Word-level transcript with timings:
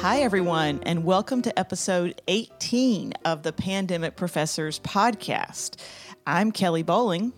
Hi, 0.00 0.20
everyone, 0.20 0.78
and 0.84 1.04
welcome 1.04 1.42
to 1.42 1.58
episode 1.58 2.22
18 2.28 3.14
of 3.24 3.42
the 3.42 3.52
Pandemic 3.52 4.14
Professors 4.14 4.78
podcast. 4.78 5.74
I'm 6.24 6.52
Kelly 6.52 6.84
Bowling. 6.84 7.32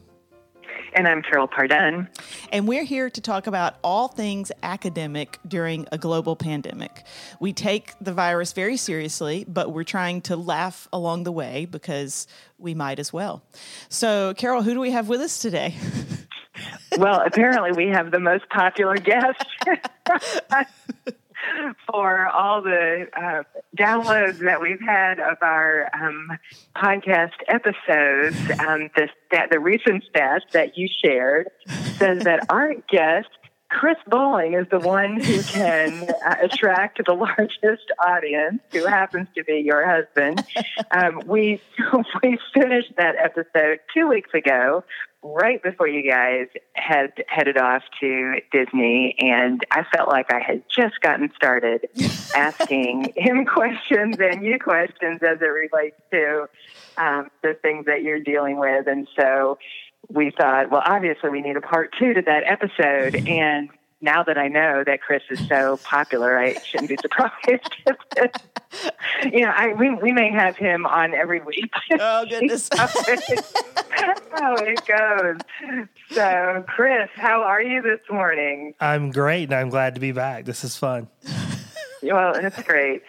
And 0.92 1.08
I'm 1.08 1.22
Carol 1.22 1.48
Pardun. 1.48 2.08
And 2.52 2.68
we're 2.68 2.84
here 2.84 3.08
to 3.08 3.20
talk 3.22 3.46
about 3.46 3.76
all 3.82 4.08
things 4.08 4.52
academic 4.62 5.38
during 5.48 5.86
a 5.90 5.96
global 5.96 6.36
pandemic. 6.36 7.06
We 7.40 7.54
take 7.54 7.94
the 7.98 8.12
virus 8.12 8.52
very 8.52 8.76
seriously, 8.76 9.46
but 9.48 9.72
we're 9.72 9.82
trying 9.82 10.20
to 10.22 10.36
laugh 10.36 10.86
along 10.92 11.24
the 11.24 11.32
way 11.32 11.64
because 11.64 12.26
we 12.58 12.74
might 12.74 12.98
as 12.98 13.10
well. 13.10 13.42
So, 13.88 14.34
Carol, 14.34 14.62
who 14.62 14.74
do 14.74 14.80
we 14.80 14.90
have 14.90 15.08
with 15.08 15.22
us 15.22 15.38
today? 15.38 15.76
well, 16.98 17.22
apparently, 17.24 17.72
we 17.72 17.90
have 17.90 18.10
the 18.10 18.20
most 18.20 18.46
popular 18.50 18.96
guest. 18.96 19.46
for 21.90 22.26
all 22.26 22.62
the 22.62 23.06
uh, 23.16 23.42
downloads 23.76 24.38
that 24.38 24.60
we've 24.60 24.80
had 24.80 25.20
of 25.20 25.36
our 25.42 25.88
um, 25.94 26.38
podcast 26.76 27.32
episodes. 27.48 28.36
Um, 28.60 28.90
the, 28.96 29.08
stat, 29.26 29.48
the 29.50 29.60
recent 29.60 30.04
stats 30.12 30.50
that 30.52 30.76
you 30.76 30.88
shared 31.04 31.48
says 31.96 32.24
that 32.24 32.46
our 32.50 32.74
guest, 32.88 33.28
Chris 33.70 33.96
Bowling, 34.06 34.54
is 34.54 34.66
the 34.68 34.80
one 34.80 35.20
who 35.20 35.42
can 35.42 36.08
uh, 36.26 36.36
attract 36.42 37.00
the 37.04 37.14
largest 37.14 37.90
audience, 38.04 38.60
who 38.72 38.84
happens 38.84 39.28
to 39.36 39.44
be 39.44 39.62
your 39.64 39.88
husband. 39.88 40.44
Um, 40.90 41.22
we 41.26 41.60
we 42.22 42.38
finished 42.52 42.92
that 42.96 43.14
episode 43.16 43.78
two 43.94 44.08
weeks 44.08 44.34
ago 44.34 44.84
right 45.22 45.62
before 45.62 45.86
you 45.86 46.08
guys 46.08 46.46
had 46.74 47.12
headed 47.28 47.58
off 47.58 47.82
to 48.00 48.40
Disney, 48.52 49.14
and 49.18 49.60
I 49.70 49.84
felt 49.94 50.08
like 50.08 50.32
I 50.32 50.40
had 50.40 50.62
just 50.68 51.00
gotten 51.00 51.30
started 51.36 51.88
asking 52.34 53.12
him 53.16 53.44
questions 53.44 54.16
and 54.18 54.44
you 54.44 54.58
questions 54.58 55.20
as 55.22 55.38
it 55.40 55.44
relates 55.44 56.00
to 56.10 56.48
um, 56.96 57.30
the 57.42 57.54
things 57.54 57.86
that 57.86 58.02
you're 58.02 58.20
dealing 58.20 58.58
with. 58.58 58.86
And 58.86 59.06
so 59.18 59.58
we 60.08 60.30
thought, 60.30 60.70
well, 60.70 60.82
obviously, 60.84 61.30
we 61.30 61.40
need 61.40 61.56
a 61.56 61.60
part 61.60 61.94
two 61.98 62.14
to 62.14 62.22
that 62.22 62.44
episode. 62.46 63.14
And 63.30 63.70
now 64.00 64.22
that 64.22 64.38
I 64.38 64.48
know 64.48 64.82
that 64.84 65.02
Chris 65.02 65.22
is 65.30 65.46
so 65.46 65.78
popular, 65.84 66.38
I 66.38 66.54
shouldn't 66.54 66.88
be 66.88 66.96
surprised. 67.00 67.76
you 69.32 69.42
know, 69.42 69.52
I 69.54 69.74
we 69.74 69.94
we 69.94 70.12
may 70.12 70.30
have 70.30 70.56
him 70.56 70.86
on 70.86 71.14
every 71.14 71.40
week. 71.40 71.72
Oh 72.00 72.24
goodness, 72.28 72.68
how 72.72 74.54
it 74.56 74.86
goes. 74.86 75.86
So, 76.10 76.64
Chris, 76.68 77.10
how 77.14 77.42
are 77.42 77.62
you 77.62 77.82
this 77.82 78.00
morning? 78.10 78.74
I'm 78.80 79.10
great, 79.10 79.44
and 79.44 79.54
I'm 79.54 79.68
glad 79.68 79.94
to 79.96 80.00
be 80.00 80.12
back. 80.12 80.44
This 80.44 80.64
is 80.64 80.76
fun. 80.76 81.08
well, 82.02 82.34
it's 82.34 82.62
great. 82.62 83.02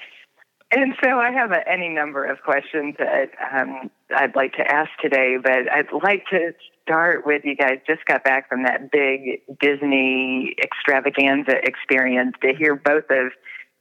And 0.72 0.94
so 1.04 1.20
I 1.20 1.32
have 1.32 1.52
a, 1.52 1.68
any 1.70 1.90
number 1.90 2.26
of 2.26 2.42
questions 2.44 2.96
that 2.98 3.32
um, 3.54 3.92
I'd 4.16 4.36
like 4.36 4.54
to 4.54 4.64
ask 4.64 4.90
today, 5.02 5.38
but 5.42 5.70
I'd 5.70 5.92
like 5.92 6.26
to 6.32 6.54
start 6.82 7.26
with 7.26 7.44
you 7.46 7.56
guys 7.56 7.80
just 7.88 8.06
got 8.06 8.24
back 8.24 8.50
from 8.50 8.64
that 8.64 8.92
big 8.92 9.42
Disney 9.60 10.56
extravaganza 10.62 11.56
experience 11.64 12.36
to 12.42 12.54
hear 12.54 12.76
both 12.76 13.06
of 13.10 13.32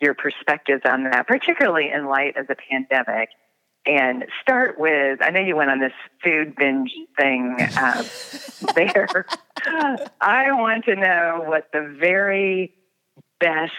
your 0.00 0.14
perspectives 0.14 0.82
on 0.84 1.04
that, 1.04 1.26
particularly 1.26 1.90
in 1.92 2.06
light 2.06 2.36
of 2.36 2.46
the 2.46 2.56
pandemic. 2.70 3.28
And 3.86 4.26
start 4.42 4.78
with 4.78 5.20
I 5.22 5.30
know 5.30 5.40
you 5.40 5.56
went 5.56 5.70
on 5.70 5.80
this 5.80 5.92
food 6.22 6.54
binge 6.54 6.92
thing 7.18 7.56
um, 7.80 8.04
there. 8.74 9.26
I 10.20 10.52
want 10.52 10.84
to 10.84 10.96
know 10.96 11.44
what 11.46 11.68
the 11.72 11.96
very 11.98 12.74
best 13.38 13.72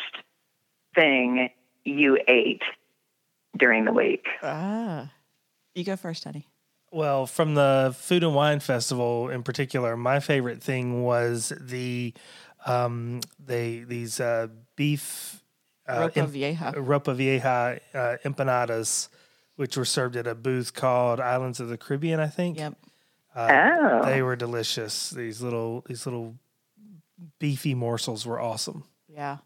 thing 0.95 1.49
you 1.83 2.19
ate 2.27 2.63
during 3.57 3.85
the 3.85 3.93
week. 3.93 4.25
Ah, 4.41 5.11
you 5.75 5.83
go 5.83 5.95
first, 5.95 6.23
honey. 6.23 6.47
Well, 6.91 7.25
from 7.25 7.55
the 7.55 7.95
Food 7.97 8.23
and 8.23 8.35
Wine 8.35 8.59
Festival 8.59 9.29
in 9.29 9.43
particular, 9.43 9.95
my 9.95 10.19
favorite 10.19 10.61
thing 10.61 11.03
was 11.03 11.53
the 11.57 12.13
um, 12.65 13.21
they 13.39 13.79
these 13.79 14.19
uh, 14.19 14.47
beef 14.75 15.41
uh, 15.87 16.09
ropa 16.09 16.27
vieja, 16.27 16.73
ropa 16.75 17.15
vieja 17.15 17.79
uh, 17.93 18.17
empanadas, 18.25 19.07
which 19.55 19.77
were 19.77 19.85
served 19.85 20.17
at 20.17 20.27
a 20.27 20.35
booth 20.35 20.73
called 20.73 21.21
Islands 21.21 21.61
of 21.61 21.69
the 21.69 21.77
Caribbean, 21.77 22.19
I 22.19 22.27
think. 22.27 22.57
Yep. 22.57 22.77
Uh, 23.33 23.49
oh. 23.51 24.05
They 24.05 24.21
were 24.21 24.35
delicious. 24.35 25.11
These 25.11 25.41
little 25.41 25.85
these 25.87 26.05
little 26.05 26.35
beefy 27.39 27.73
morsels 27.73 28.25
were 28.25 28.39
awesome. 28.39 28.83
Yeah, 29.07 29.37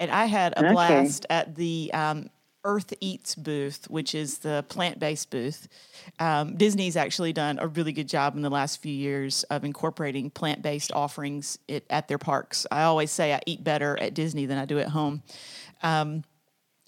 and 0.00 0.10
I 0.10 0.26
had 0.26 0.52
a 0.54 0.64
okay. 0.64 0.72
blast 0.72 1.26
at 1.30 1.54
the 1.54 1.92
um, 1.94 2.28
Earth 2.68 2.92
Eats 3.00 3.34
booth, 3.34 3.86
which 3.88 4.14
is 4.14 4.38
the 4.38 4.62
plant 4.68 5.00
based 5.00 5.30
booth. 5.30 5.68
Um, 6.20 6.54
Disney's 6.56 6.96
actually 6.96 7.32
done 7.32 7.58
a 7.58 7.66
really 7.66 7.92
good 7.92 8.08
job 8.08 8.36
in 8.36 8.42
the 8.42 8.50
last 8.50 8.82
few 8.82 8.92
years 8.92 9.42
of 9.44 9.64
incorporating 9.64 10.28
plant 10.28 10.60
based 10.60 10.92
offerings 10.92 11.58
it, 11.66 11.86
at 11.88 12.08
their 12.08 12.18
parks. 12.18 12.66
I 12.70 12.82
always 12.82 13.10
say 13.10 13.32
I 13.32 13.40
eat 13.46 13.64
better 13.64 13.98
at 13.98 14.12
Disney 14.12 14.44
than 14.44 14.58
I 14.58 14.66
do 14.66 14.78
at 14.78 14.88
home. 14.88 15.22
Um, 15.82 16.24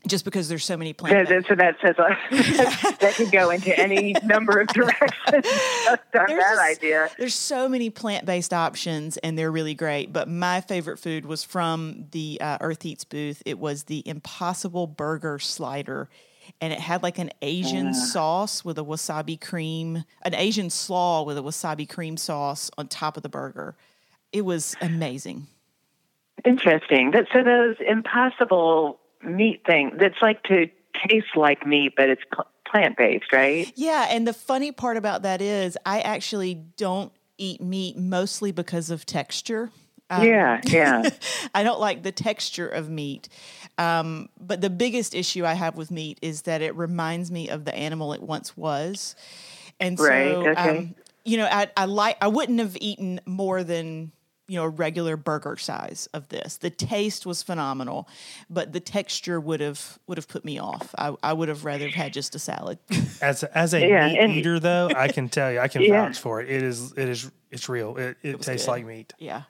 just 0.07 0.25
because 0.25 0.49
there's 0.49 0.65
so 0.65 0.77
many 0.77 0.93
plants. 0.93 1.31
Yeah, 1.31 1.41
so 1.47 1.55
that 1.55 1.77
says 1.81 1.97
that 3.01 3.15
could 3.17 3.31
go 3.31 3.51
into 3.51 3.79
any 3.79 4.15
number 4.25 4.61
of 4.61 4.69
directions. 4.69 5.45
Just 5.45 6.03
on 6.15 6.25
there's 6.27 6.39
that 6.39 6.59
idea. 6.71 7.11
There's 7.19 7.35
so 7.35 7.69
many 7.69 7.91
plant-based 7.91 8.53
options, 8.53 9.17
and 9.19 9.39
they're 9.39 9.53
really 9.53 9.75
great. 9.75 10.13
But 10.13 10.29
my 10.29 10.61
favorite 10.63 10.99
food 10.99 11.27
was 11.27 11.45
from 11.45 12.07
the 12.13 12.39
uh, 12.41 12.59
Earth 12.61 12.85
Eats 12.85 13.05
booth. 13.05 13.43
It 13.45 13.59
was 13.59 13.85
the 13.85 14.03
Impossible 14.07 14.87
Burger 14.87 15.39
Slider, 15.39 16.09
and 16.61 16.73
it 16.73 16.81
had 16.81 17.03
like 17.03 17.19
an 17.19 17.31
Asian 17.43 17.89
uh. 17.89 17.95
sauce 17.95 18.65
with 18.65 18.79
a 18.79 18.85
wasabi 18.85 19.41
cream, 19.41 20.05
an 20.23 20.35
Asian 20.35 20.71
slaw 20.71 21.23
with 21.23 21.37
a 21.37 21.43
wasabi 21.43 21.89
cream 21.89 22.17
sauce 22.17 22.71
on 22.79 22.89
top 22.89 23.17
of 23.17 23.23
the 23.23 23.29
burger. 23.29 23.77
It 24.33 24.43
was 24.45 24.77
amazing. 24.81 25.47
Interesting. 26.45 27.11
That 27.11 27.27
so 27.33 27.43
those 27.43 27.77
Impossible 27.87 28.99
meat 29.23 29.63
thing 29.67 29.97
that's 29.99 30.21
like 30.23 30.43
to 30.45 30.69
taste 31.09 31.37
like 31.37 31.67
meat, 31.67 31.95
but 31.97 32.09
it's 32.09 32.23
plant 32.71 32.97
based, 32.97 33.33
right? 33.33 33.71
Yeah. 33.77 34.07
And 34.11 34.27
the 34.27 34.33
funny 34.33 34.73
part 34.73 34.97
about 34.97 35.23
that 35.23 35.43
is 35.43 35.77
I 35.85 36.01
actually 36.01 36.55
don't 36.55 37.13
eat 37.39 37.61
meat 37.61 37.97
mostly 37.97 38.53
because 38.53 38.91
of 38.91 39.07
texture. 39.07 39.71
Um, 40.11 40.27
yeah, 40.27 40.61
yeah. 40.67 41.09
I 41.55 41.63
don't 41.63 41.81
like 41.81 42.03
the 42.03 42.13
texture 42.13 42.67
of 42.67 42.91
meat. 42.91 43.29
Um, 43.79 44.29
but 44.41 44.61
the 44.61 44.71
biggest 44.71 45.15
issue 45.15 45.47
I 45.47 45.55
have 45.55 45.77
with 45.77 45.91
meat 45.91 46.19
is 46.21 46.43
that 46.43 46.63
it 46.63 46.75
reminds 46.75 47.31
me 47.31 47.49
of 47.49 47.65
the 47.65 47.75
animal 47.75 48.13
it 48.13 48.23
once 48.23 48.57
was. 48.57 49.15
And 49.79 49.97
so, 49.99 50.05
right, 50.05 50.35
okay. 50.35 50.79
um, 50.79 50.95
you 51.25 51.37
know, 51.37 51.47
I, 51.47 51.69
I 51.77 51.85
like, 51.85 52.17
I 52.21 52.29
wouldn't 52.29 52.59
have 52.59 52.77
eaten 52.81 53.21
more 53.25 53.63
than 53.63 54.11
you 54.51 54.57
know 54.57 54.65
a 54.65 54.69
regular 54.69 55.17
burger 55.17 55.57
size 55.57 56.09
of 56.13 56.29
this. 56.29 56.57
The 56.57 56.71
taste 56.71 57.25
was 57.25 57.41
phenomenal, 57.41 58.09
but 58.51 58.73
the 58.73 58.81
texture 58.81 59.39
would 59.39 59.61
have 59.61 60.01
would 60.09 60.19
have 60.19 60.27
put 60.27 60.45
me 60.45 60.59
off. 60.59 60.93
I, 60.99 61.15
I 61.23 61.33
would 61.33 61.49
have 61.49 61.65
rather 61.65 61.85
have 61.85 61.95
had 61.95 62.13
just 62.13 62.35
a 62.35 62.41
salad. 62.41 62.81
As 63.23 63.43
a, 63.43 63.57
as 63.57 63.75
a 63.75 63.87
yeah, 63.87 64.27
meat 64.27 64.39
eater, 64.39 64.59
though, 64.59 64.91
I 64.97 65.09
can 65.09 65.29
tell 65.29 65.53
you, 65.53 65.61
I 65.61 65.69
can 65.69 65.83
yeah. 65.83 66.07
vouch 66.07 66.19
for 66.19 66.41
it. 66.41 66.51
It 66.51 66.63
is 66.63 66.93
it 66.93 67.09
is 67.09 67.31
it's 67.51 67.69
real. 67.69 67.97
It, 67.97 68.17
it, 68.23 68.35
it 68.35 68.43
tastes 68.43 68.67
good. 68.67 68.73
like 68.73 68.87
meat. 68.87 69.13
Yeah. 69.19 69.43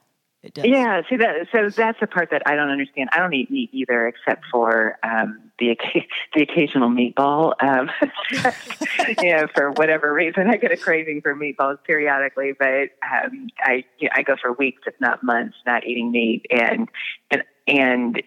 It 0.43 0.55
does. 0.55 0.65
Yeah, 0.65 1.03
see 1.09 1.17
that. 1.17 1.49
So 1.53 1.69
that's 1.69 2.01
the 2.01 2.07
part 2.07 2.31
that 2.31 2.43
I 2.47 2.57
don't 2.57 2.71
understand. 2.71 3.11
I 3.13 3.19
don't 3.19 3.35
eat 3.35 3.51
meat 3.51 3.69
either, 3.73 4.07
except 4.07 4.47
for 4.51 4.99
um, 5.03 5.51
the 5.59 5.77
the 6.35 6.43
occasional 6.43 6.89
meatball. 6.89 7.53
Um, 7.63 7.91
you 9.23 9.37
know, 9.37 9.49
for 9.55 9.71
whatever 9.73 10.13
reason, 10.13 10.49
I 10.49 10.57
get 10.57 10.73
a 10.73 10.79
craving 10.79 11.21
for 11.21 11.35
meatballs 11.35 11.79
periodically. 11.87 12.53
But 12.59 12.91
um, 13.05 13.49
I 13.61 13.85
you 13.99 14.09
know, 14.09 14.13
I 14.15 14.23
go 14.23 14.37
for 14.41 14.53
weeks, 14.55 14.81
if 14.87 14.95
not 14.99 15.23
months, 15.23 15.57
not 15.67 15.87
eating 15.87 16.11
meat, 16.11 16.47
and 16.51 16.89
and 17.31 17.45
and 17.67 18.23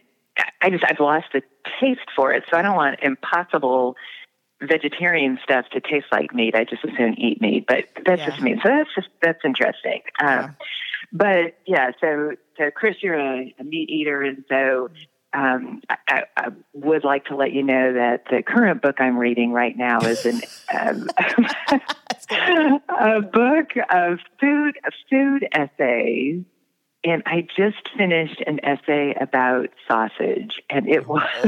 I 0.62 0.70
just 0.70 0.84
I've 0.88 1.00
lost 1.00 1.26
the 1.34 1.42
taste 1.82 2.12
for 2.16 2.32
it. 2.32 2.44
So 2.52 2.58
I 2.58 2.62
don't 2.62 2.76
want 2.76 3.00
impossible 3.02 3.96
vegetarian 4.62 5.40
stuff 5.44 5.66
to 5.72 5.82
taste 5.82 6.06
like 6.12 6.34
meat. 6.34 6.56
I 6.56 6.64
just 6.64 6.84
assume 6.84 7.16
eat 7.18 7.42
meat, 7.42 7.66
but 7.68 7.86
that's 8.06 8.20
yeah. 8.20 8.30
just 8.30 8.42
me. 8.42 8.56
So 8.62 8.70
that's 8.70 8.90
just 8.94 9.08
that's 9.20 9.40
interesting. 9.44 10.02
Um, 10.22 10.28
yeah. 10.28 10.50
But 11.14 11.58
yeah, 11.68 11.92
so 12.02 12.32
so 12.58 12.72
Chris, 12.72 12.96
you're 13.02 13.20
a, 13.20 13.54
a 13.60 13.64
meat 13.64 13.90
eater, 13.90 14.24
and 14.24 14.44
so 14.50 14.90
um, 15.34 15.82
I, 15.90 16.24
I, 16.36 16.48
would 16.74 17.04
like 17.04 17.26
to 17.26 17.36
let 17.36 17.54
you 17.54 17.64
know 17.64 17.94
that 17.94 18.26
the 18.30 18.44
current 18.44 18.82
book 18.82 19.00
I'm 19.00 19.18
reading 19.18 19.52
right 19.52 19.76
now 19.78 20.00
is 20.00 20.26
an 20.26 20.42
um, 20.76 21.10
a 22.90 23.22
book 23.22 23.70
of 23.90 24.20
food 24.40 24.78
food 25.10 25.48
essays 25.54 26.44
and 27.04 27.22
I 27.26 27.46
just 27.56 27.90
finished 27.98 28.42
an 28.48 28.60
essay 28.64 29.14
about 29.20 29.70
sausage, 29.88 30.62
and 30.70 30.88
it 30.88 31.08
was 31.08 31.22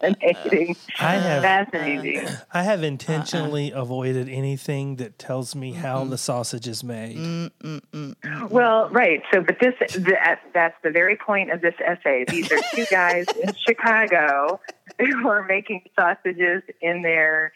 fascinating. 0.00 0.76
I 1.00 1.12
have 1.16 1.42
fascinating. 1.42 2.28
I 2.52 2.62
have 2.62 2.82
intentionally 2.84 3.72
uh-uh. 3.72 3.82
avoided 3.82 4.28
anything 4.28 4.96
that 4.96 5.18
tells 5.18 5.56
me 5.56 5.72
how 5.72 6.00
mm-hmm. 6.00 6.10
the 6.10 6.18
sausage 6.18 6.68
is 6.68 6.84
made. 6.84 7.16
Mm-mm-mm. 7.16 8.50
Well, 8.50 8.88
right. 8.90 9.22
So, 9.32 9.40
but 9.40 9.58
this 9.60 9.74
the, 9.94 10.16
that's 10.54 10.76
the 10.84 10.90
very 10.90 11.16
point 11.16 11.50
of 11.50 11.60
this 11.60 11.74
essay. 11.84 12.24
These 12.28 12.52
are 12.52 12.60
two 12.72 12.86
guys 12.90 13.26
in 13.42 13.52
Chicago 13.54 14.60
who 14.98 15.28
are 15.28 15.44
making 15.44 15.82
sausages 15.98 16.62
in 16.80 17.02
their 17.02 17.52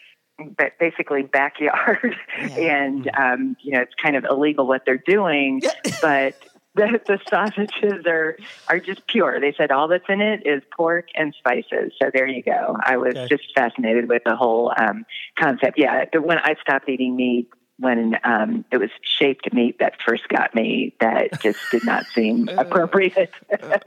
basically 0.78 1.22
backyard 1.22 2.14
yeah. 2.38 2.46
and 2.58 3.10
um, 3.16 3.56
you 3.62 3.72
know 3.72 3.80
it's 3.80 3.94
kind 4.02 4.16
of 4.16 4.24
illegal 4.28 4.66
what 4.66 4.82
they're 4.84 5.02
doing 5.06 5.62
but 6.02 6.34
the, 6.98 7.00
the 7.06 7.18
sausages 7.28 8.06
are 8.06 8.36
are 8.68 8.78
just 8.78 9.06
pure 9.06 9.40
they 9.40 9.54
said 9.56 9.70
all 9.70 9.88
that's 9.88 10.04
in 10.08 10.20
it 10.20 10.46
is 10.46 10.62
pork 10.76 11.08
and 11.14 11.34
spices 11.38 11.92
so 12.00 12.10
there 12.12 12.26
you 12.26 12.42
go 12.42 12.76
i 12.84 12.96
was 12.96 13.16
okay. 13.16 13.28
just 13.28 13.44
fascinated 13.54 14.08
with 14.08 14.22
the 14.24 14.36
whole 14.36 14.72
um, 14.78 15.04
concept 15.38 15.78
yeah 15.78 16.04
but 16.12 16.24
when 16.24 16.38
i 16.38 16.54
stopped 16.60 16.88
eating 16.88 17.16
meat 17.16 17.48
when 17.78 18.16
um, 18.24 18.64
it 18.72 18.78
was 18.78 18.90
shaped 19.02 19.52
meat 19.52 19.78
that 19.80 19.94
first 20.04 20.28
got 20.28 20.54
me 20.54 20.94
that 21.00 21.40
just 21.42 21.58
did 21.70 21.84
not 21.84 22.06
seem 22.06 22.48
appropriate. 22.56 23.30
no, 23.60 23.80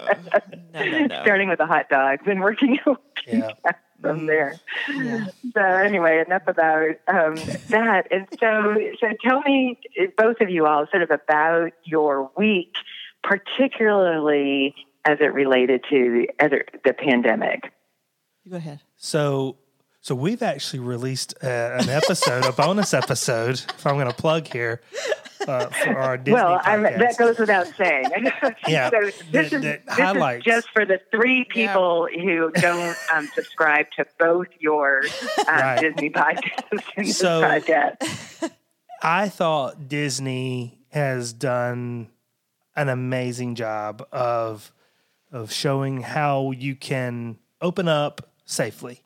no, 0.73 1.05
no. 1.07 1.21
Starting 1.23 1.49
with 1.49 1.57
the 1.57 1.65
hot 1.65 1.89
dogs 1.89 2.23
and 2.27 2.39
working 2.39 2.77
yeah. 3.27 3.51
From 4.01 4.25
there. 4.25 4.59
Yeah. 4.93 5.27
So 5.53 5.61
anyway, 5.61 6.23
enough 6.25 6.43
about 6.47 6.95
um, 7.07 7.35
that. 7.69 8.07
And 8.11 8.27
so, 8.39 8.75
so 8.99 9.07
tell 9.23 9.41
me, 9.41 9.77
both 10.17 10.41
of 10.41 10.49
you 10.49 10.65
all, 10.65 10.87
sort 10.91 11.03
of 11.03 11.11
about 11.11 11.71
your 11.83 12.31
week, 12.37 12.75
particularly 13.23 14.75
as 15.05 15.17
it 15.21 15.33
related 15.33 15.83
to 15.89 16.27
the, 16.39 16.61
the 16.83 16.93
pandemic. 16.93 17.71
Go 18.49 18.57
ahead. 18.57 18.81
So 18.95 19.57
so 20.01 20.15
we've 20.15 20.41
actually 20.41 20.79
released 20.79 21.33
uh, 21.43 21.47
an 21.79 21.89
episode, 21.89 22.45
a 22.45 22.53
bonus 22.53 22.93
episode, 22.93 23.55
if 23.55 23.85
I'm 23.85 23.95
going 23.95 24.07
to 24.07 24.13
plug 24.13 24.47
here, 24.47 24.81
uh, 25.45 25.65
for 25.67 25.97
our 25.97 26.17
Disney 26.17 26.33
Well, 26.33 26.61
that 26.63 27.17
goes 27.17 27.37
without 27.37 27.67
saying. 27.75 28.05
yeah, 28.67 28.89
so 28.89 28.99
this, 29.31 29.51
is, 29.51 29.61
this 29.61 29.77
is 29.99 30.43
just 30.43 30.69
for 30.71 30.85
the 30.85 31.01
three 31.11 31.43
people 31.43 32.07
yeah. 32.11 32.21
who 32.21 32.51
don't 32.51 32.97
um, 33.13 33.27
subscribe 33.33 33.87
to 33.97 34.05
both 34.17 34.47
your 34.59 35.03
um, 35.39 35.45
right. 35.47 35.81
Disney 35.81 36.09
podcasts 36.09 36.83
and 36.95 37.07
so, 37.09 37.41
podcast. 37.41 38.51
I 39.03 39.27
thought 39.27 39.89
Disney 39.89 40.79
has 40.89 41.33
done 41.33 42.09
an 42.75 42.89
amazing 42.89 43.55
job 43.55 44.07
of 44.11 44.71
of 45.31 45.51
showing 45.51 46.01
how 46.01 46.51
you 46.51 46.75
can 46.75 47.37
open 47.61 47.87
up 47.87 48.31
safely 48.45 49.03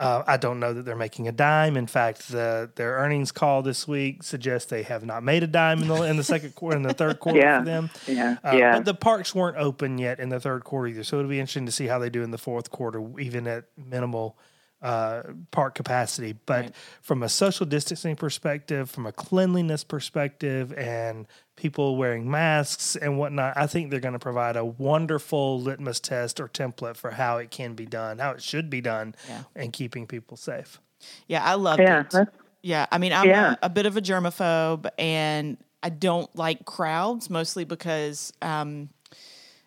uh, 0.00 0.24
I 0.26 0.38
don't 0.38 0.58
know 0.60 0.72
that 0.72 0.86
they're 0.86 0.96
making 0.96 1.28
a 1.28 1.32
dime. 1.32 1.76
In 1.76 1.86
fact, 1.86 2.30
the, 2.30 2.70
their 2.74 2.94
earnings 2.94 3.30
call 3.32 3.60
this 3.60 3.86
week 3.86 4.22
suggests 4.22 4.70
they 4.70 4.82
have 4.82 5.04
not 5.04 5.22
made 5.22 5.42
a 5.42 5.46
dime 5.46 5.82
in 5.82 5.88
the 5.88 6.02
in 6.02 6.16
the 6.16 6.24
second 6.24 6.54
quarter, 6.54 6.76
in 6.78 6.82
the 6.82 6.94
third 6.94 7.20
quarter 7.20 7.38
yeah. 7.38 7.58
for 7.58 7.64
them. 7.66 7.90
Yeah, 8.06 8.36
uh, 8.42 8.56
yeah. 8.56 8.76
But 8.76 8.86
the 8.86 8.94
parks 8.94 9.34
weren't 9.34 9.58
open 9.58 9.98
yet 9.98 10.18
in 10.18 10.30
the 10.30 10.40
third 10.40 10.64
quarter 10.64 10.88
either, 10.88 11.04
so 11.04 11.18
it'll 11.18 11.28
be 11.28 11.38
interesting 11.38 11.66
to 11.66 11.72
see 11.72 11.86
how 11.86 11.98
they 11.98 12.08
do 12.08 12.22
in 12.22 12.30
the 12.30 12.38
fourth 12.38 12.70
quarter, 12.70 13.06
even 13.18 13.46
at 13.46 13.64
minimal 13.76 14.38
uh, 14.82 15.22
park 15.50 15.74
capacity. 15.74 16.34
But 16.46 16.64
right. 16.64 16.74
from 17.02 17.22
a 17.22 17.28
social 17.28 17.66
distancing 17.66 18.16
perspective, 18.16 18.90
from 18.90 19.06
a 19.06 19.12
cleanliness 19.12 19.84
perspective, 19.84 20.72
and 20.74 21.26
people 21.56 21.96
wearing 21.96 22.30
masks 22.30 22.96
and 22.96 23.18
whatnot, 23.18 23.56
I 23.56 23.66
think 23.66 23.90
they're 23.90 24.00
going 24.00 24.14
to 24.14 24.18
provide 24.18 24.56
a 24.56 24.64
wonderful 24.64 25.60
litmus 25.60 26.00
test 26.00 26.40
or 26.40 26.48
template 26.48 26.96
for 26.96 27.10
how 27.10 27.38
it 27.38 27.50
can 27.50 27.74
be 27.74 27.86
done, 27.86 28.18
how 28.18 28.32
it 28.32 28.42
should 28.42 28.70
be 28.70 28.80
done, 28.80 29.14
yeah. 29.28 29.42
and 29.54 29.72
keeping 29.72 30.06
people 30.06 30.36
safe. 30.36 30.80
Yeah, 31.26 31.44
I 31.44 31.54
love 31.54 31.78
yeah, 31.78 32.04
it. 32.12 32.28
Yeah, 32.62 32.86
I 32.92 32.98
mean, 32.98 33.12
I'm 33.12 33.26
yeah. 33.26 33.54
a, 33.62 33.66
a, 33.66 33.68
bit 33.70 33.86
of 33.86 33.96
a 33.96 34.02
germaphobe, 34.02 34.90
and 34.98 35.56
I 35.82 35.88
don't 35.88 36.34
like 36.36 36.64
crowds 36.64 37.30
mostly 37.30 37.64
because. 37.64 38.32
Um, 38.42 38.90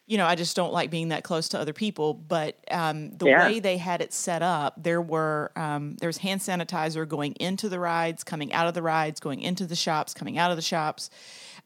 you 0.05 0.17
know, 0.17 0.25
I 0.25 0.35
just 0.35 0.55
don't 0.55 0.73
like 0.73 0.89
being 0.89 1.09
that 1.09 1.23
close 1.23 1.49
to 1.49 1.59
other 1.59 1.73
people. 1.73 2.13
But 2.13 2.57
um, 2.69 3.15
the 3.17 3.27
yeah. 3.27 3.47
way 3.47 3.59
they 3.59 3.77
had 3.77 4.01
it 4.01 4.13
set 4.13 4.41
up, 4.41 4.81
there 4.81 5.01
were 5.01 5.51
um, 5.55 5.95
there 5.97 6.07
was 6.07 6.17
hand 6.17 6.41
sanitizer 6.41 7.07
going 7.07 7.33
into 7.33 7.69
the 7.69 7.79
rides, 7.79 8.23
coming 8.23 8.51
out 8.53 8.67
of 8.67 8.73
the 8.73 8.81
rides, 8.81 9.19
going 9.19 9.41
into 9.41 9.65
the 9.65 9.75
shops, 9.75 10.13
coming 10.13 10.37
out 10.37 10.51
of 10.51 10.57
the 10.57 10.63
shops. 10.63 11.09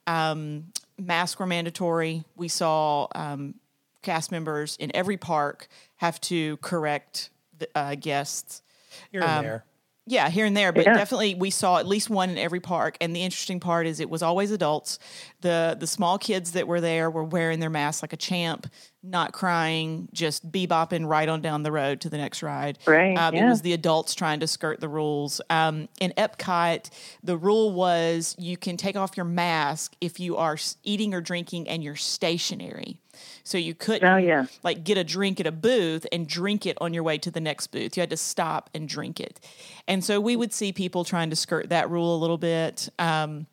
Um, 0.06 0.72
masks 0.98 1.38
were 1.38 1.46
mandatory. 1.46 2.24
We 2.36 2.48
saw 2.48 3.08
um, 3.14 3.54
cast 4.02 4.30
members 4.30 4.76
in 4.76 4.94
every 4.94 5.16
park 5.16 5.68
have 5.96 6.20
to 6.22 6.56
correct 6.58 7.30
the, 7.58 7.68
uh, 7.74 7.94
guests. 7.96 8.62
Here 9.10 9.20
and 9.20 9.30
um, 9.30 9.44
there. 9.44 9.64
Yeah, 10.08 10.30
here 10.30 10.46
and 10.46 10.56
there, 10.56 10.72
but 10.72 10.86
yeah. 10.86 10.94
definitely 10.94 11.34
we 11.34 11.50
saw 11.50 11.78
at 11.78 11.86
least 11.86 12.08
one 12.08 12.30
in 12.30 12.38
every 12.38 12.60
park. 12.60 12.96
And 13.00 13.14
the 13.14 13.22
interesting 13.22 13.60
part 13.60 13.86
is 13.86 14.00
it 14.00 14.08
was 14.08 14.22
always 14.22 14.50
adults. 14.50 14.98
the 15.42 15.76
The 15.78 15.86
small 15.86 16.18
kids 16.18 16.52
that 16.52 16.66
were 16.66 16.80
there 16.80 17.10
were 17.10 17.24
wearing 17.24 17.60
their 17.60 17.70
masks 17.70 18.02
like 18.02 18.14
a 18.14 18.16
champ, 18.16 18.66
not 19.02 19.32
crying, 19.32 20.08
just 20.12 20.50
bebopping 20.50 21.06
right 21.06 21.28
on 21.28 21.42
down 21.42 21.62
the 21.62 21.72
road 21.72 22.00
to 22.00 22.10
the 22.10 22.16
next 22.16 22.42
ride. 22.42 22.78
Right. 22.86 23.16
Um, 23.16 23.34
yeah. 23.34 23.46
It 23.46 23.50
was 23.50 23.62
the 23.62 23.74
adults 23.74 24.14
trying 24.14 24.40
to 24.40 24.46
skirt 24.46 24.80
the 24.80 24.88
rules. 24.88 25.40
Um, 25.50 25.88
in 26.00 26.12
Epcot, 26.16 26.88
the 27.22 27.36
rule 27.36 27.72
was 27.72 28.34
you 28.38 28.56
can 28.56 28.76
take 28.76 28.96
off 28.96 29.16
your 29.16 29.26
mask 29.26 29.94
if 30.00 30.18
you 30.18 30.36
are 30.38 30.56
eating 30.84 31.12
or 31.12 31.20
drinking 31.20 31.68
and 31.68 31.84
you're 31.84 31.96
stationary. 31.96 32.98
So 33.44 33.58
you 33.58 33.74
couldn't 33.74 34.08
oh, 34.08 34.16
yeah. 34.16 34.46
like 34.62 34.84
get 34.84 34.98
a 34.98 35.04
drink 35.04 35.40
at 35.40 35.46
a 35.46 35.52
booth 35.52 36.06
and 36.12 36.28
drink 36.28 36.66
it 36.66 36.76
on 36.80 36.94
your 36.94 37.02
way 37.02 37.18
to 37.18 37.30
the 37.30 37.40
next 37.40 37.68
booth. 37.68 37.96
You 37.96 38.00
had 38.00 38.10
to 38.10 38.16
stop 38.16 38.70
and 38.74 38.88
drink 38.88 39.20
it. 39.20 39.40
And 39.86 40.04
so 40.04 40.20
we 40.20 40.36
would 40.36 40.52
see 40.52 40.72
people 40.72 41.04
trying 41.04 41.30
to 41.30 41.36
skirt 41.36 41.68
that 41.70 41.90
rule 41.90 42.16
a 42.16 42.18
little 42.18 42.38
bit. 42.38 42.88
Um, 42.98 43.46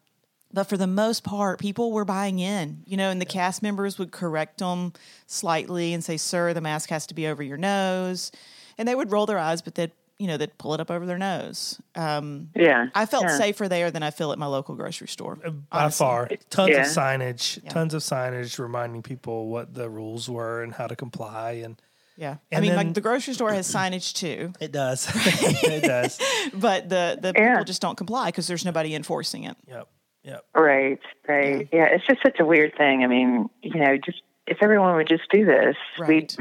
but 0.54 0.66
for 0.66 0.78
the 0.78 0.88
most 0.88 1.24
part, 1.24 1.60
people 1.60 1.92
were 1.92 2.06
buying 2.06 2.40
in, 2.40 2.84
you 2.86 2.96
know, 2.96 3.10
and 3.10 3.20
the 3.20 3.26
cast 3.26 3.62
members 3.62 4.00
would 4.00 4.12
correct 4.12 4.60
them 4.60 4.94
slightly 5.28 5.94
and 5.94 6.02
say, 6.04 6.16
Sir, 6.16 6.54
the 6.54 6.62
mask 6.62 6.90
has 6.90 7.06
to 7.08 7.14
be 7.14 7.28
over 7.28 7.44
your 7.44 7.58
nose. 7.58 8.32
And 8.78 8.88
they 8.88 8.96
would 8.96 9.12
roll 9.12 9.26
their 9.26 9.38
eyes, 9.38 9.62
but 9.62 9.76
they'd 9.76 9.92
you 10.18 10.28
know, 10.28 10.38
they'd 10.38 10.58
pull 10.58 10.74
it 10.74 10.80
up 10.80 10.90
over 10.90 11.06
their 11.06 11.18
nose. 11.18 11.80
Um, 11.96 12.50
yeah, 12.56 12.88
I 12.96 13.06
felt 13.06 13.26
yeah. 13.26 13.38
safer 13.38 13.68
there 13.68 13.92
than 13.92 14.04
I 14.04 14.12
feel 14.12 14.32
at 14.32 14.40
my 14.40 14.46
local 14.46 14.76
grocery 14.76 15.08
store. 15.08 15.38
Uh, 15.44 15.50
by 15.50 15.84
honestly. 15.84 16.06
far, 16.06 16.30
tons 16.50 16.72
yeah. 16.72 16.82
of 16.82 16.88
signage, 16.88 17.64
yeah. 17.64 17.70
tons 17.70 17.94
of 17.94 18.02
signage 18.02 18.58
reminding 18.58 19.04
people 19.04 19.48
what 19.48 19.74
the 19.74 19.90
rules 19.90 20.30
were 20.30 20.64
and 20.64 20.74
how 20.74 20.88
to 20.88 20.96
comply. 20.96 21.62
And 21.64 21.82
yeah, 22.18 22.38
and 22.52 22.58
I 22.58 22.62
mean, 22.62 22.70
then, 22.76 22.78
like 22.78 22.94
the 22.94 23.02
grocery 23.02 23.34
store 23.34 23.52
has 23.52 23.68
signage 23.74 24.14
too. 24.14 24.54
It 24.62 24.72
does, 24.72 25.10
it 25.16 25.84
does. 25.84 26.20
But 26.54 26.90
the 26.90 27.18
the 27.22 27.34
people 27.34 27.64
just 27.66 27.82
don't 27.82 27.98
comply 27.98 28.28
because 28.28 28.48
there's 28.48 28.64
nobody 28.64 28.96
enforcing 28.96 29.44
it. 29.44 29.58
Yep. 29.68 29.88
Yep. 30.24 30.46
Right. 30.56 31.00
Right. 31.28 31.68
Yeah. 31.72 31.86
It's 31.86 32.06
just 32.08 32.22
such 32.24 32.40
a 32.40 32.46
weird 32.46 32.76
thing. 32.78 33.04
I 33.04 33.08
mean, 33.08 33.50
you 33.62 33.80
know, 33.80 33.98
just 33.98 34.22
if 34.48 34.58
everyone 34.62 34.96
would 34.96 35.08
just 35.08 35.24
do 35.32 35.46
this, 35.46 35.76
right. 36.00 36.08
we'd 36.08 36.36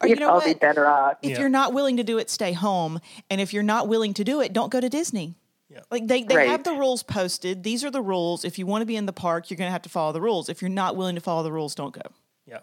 or 0.00 0.08
you 0.08 0.16
know 0.16 0.30
all 0.30 0.36
what? 0.36 0.46
be 0.46 0.54
better 0.54 0.86
off. 0.86 1.14
If 1.22 1.32
yeah. 1.32 1.40
you're 1.40 1.48
not 1.48 1.72
willing 1.72 1.96
to 1.98 2.04
do 2.04 2.18
it, 2.18 2.30
stay 2.30 2.52
home. 2.52 3.00
And 3.30 3.40
if 3.40 3.52
you're 3.52 3.62
not 3.62 3.88
willing 3.88 4.14
to 4.14 4.24
do 4.24 4.40
it, 4.40 4.52
don't 4.52 4.70
go 4.70 4.80
to 4.80 4.88
Disney. 4.88 5.34
Yeah. 5.68 5.80
Like 5.90 6.06
they, 6.06 6.22
they 6.22 6.36
right. 6.36 6.48
have 6.48 6.64
the 6.64 6.72
rules 6.72 7.02
posted. 7.02 7.62
These 7.62 7.82
are 7.84 7.90
the 7.90 8.02
rules. 8.02 8.44
If 8.44 8.58
you 8.58 8.66
want 8.66 8.82
to 8.82 8.86
be 8.86 8.96
in 8.96 9.06
the 9.06 9.12
park, 9.12 9.50
you're 9.50 9.56
going 9.56 9.68
to 9.68 9.72
have 9.72 9.82
to 9.82 9.88
follow 9.88 10.12
the 10.12 10.20
rules. 10.20 10.48
If 10.48 10.60
you're 10.60 10.68
not 10.68 10.96
willing 10.96 11.14
to 11.14 11.20
follow 11.20 11.42
the 11.42 11.52
rules, 11.52 11.74
don't 11.74 11.94
go. 11.94 12.02
Yeah. 12.46 12.58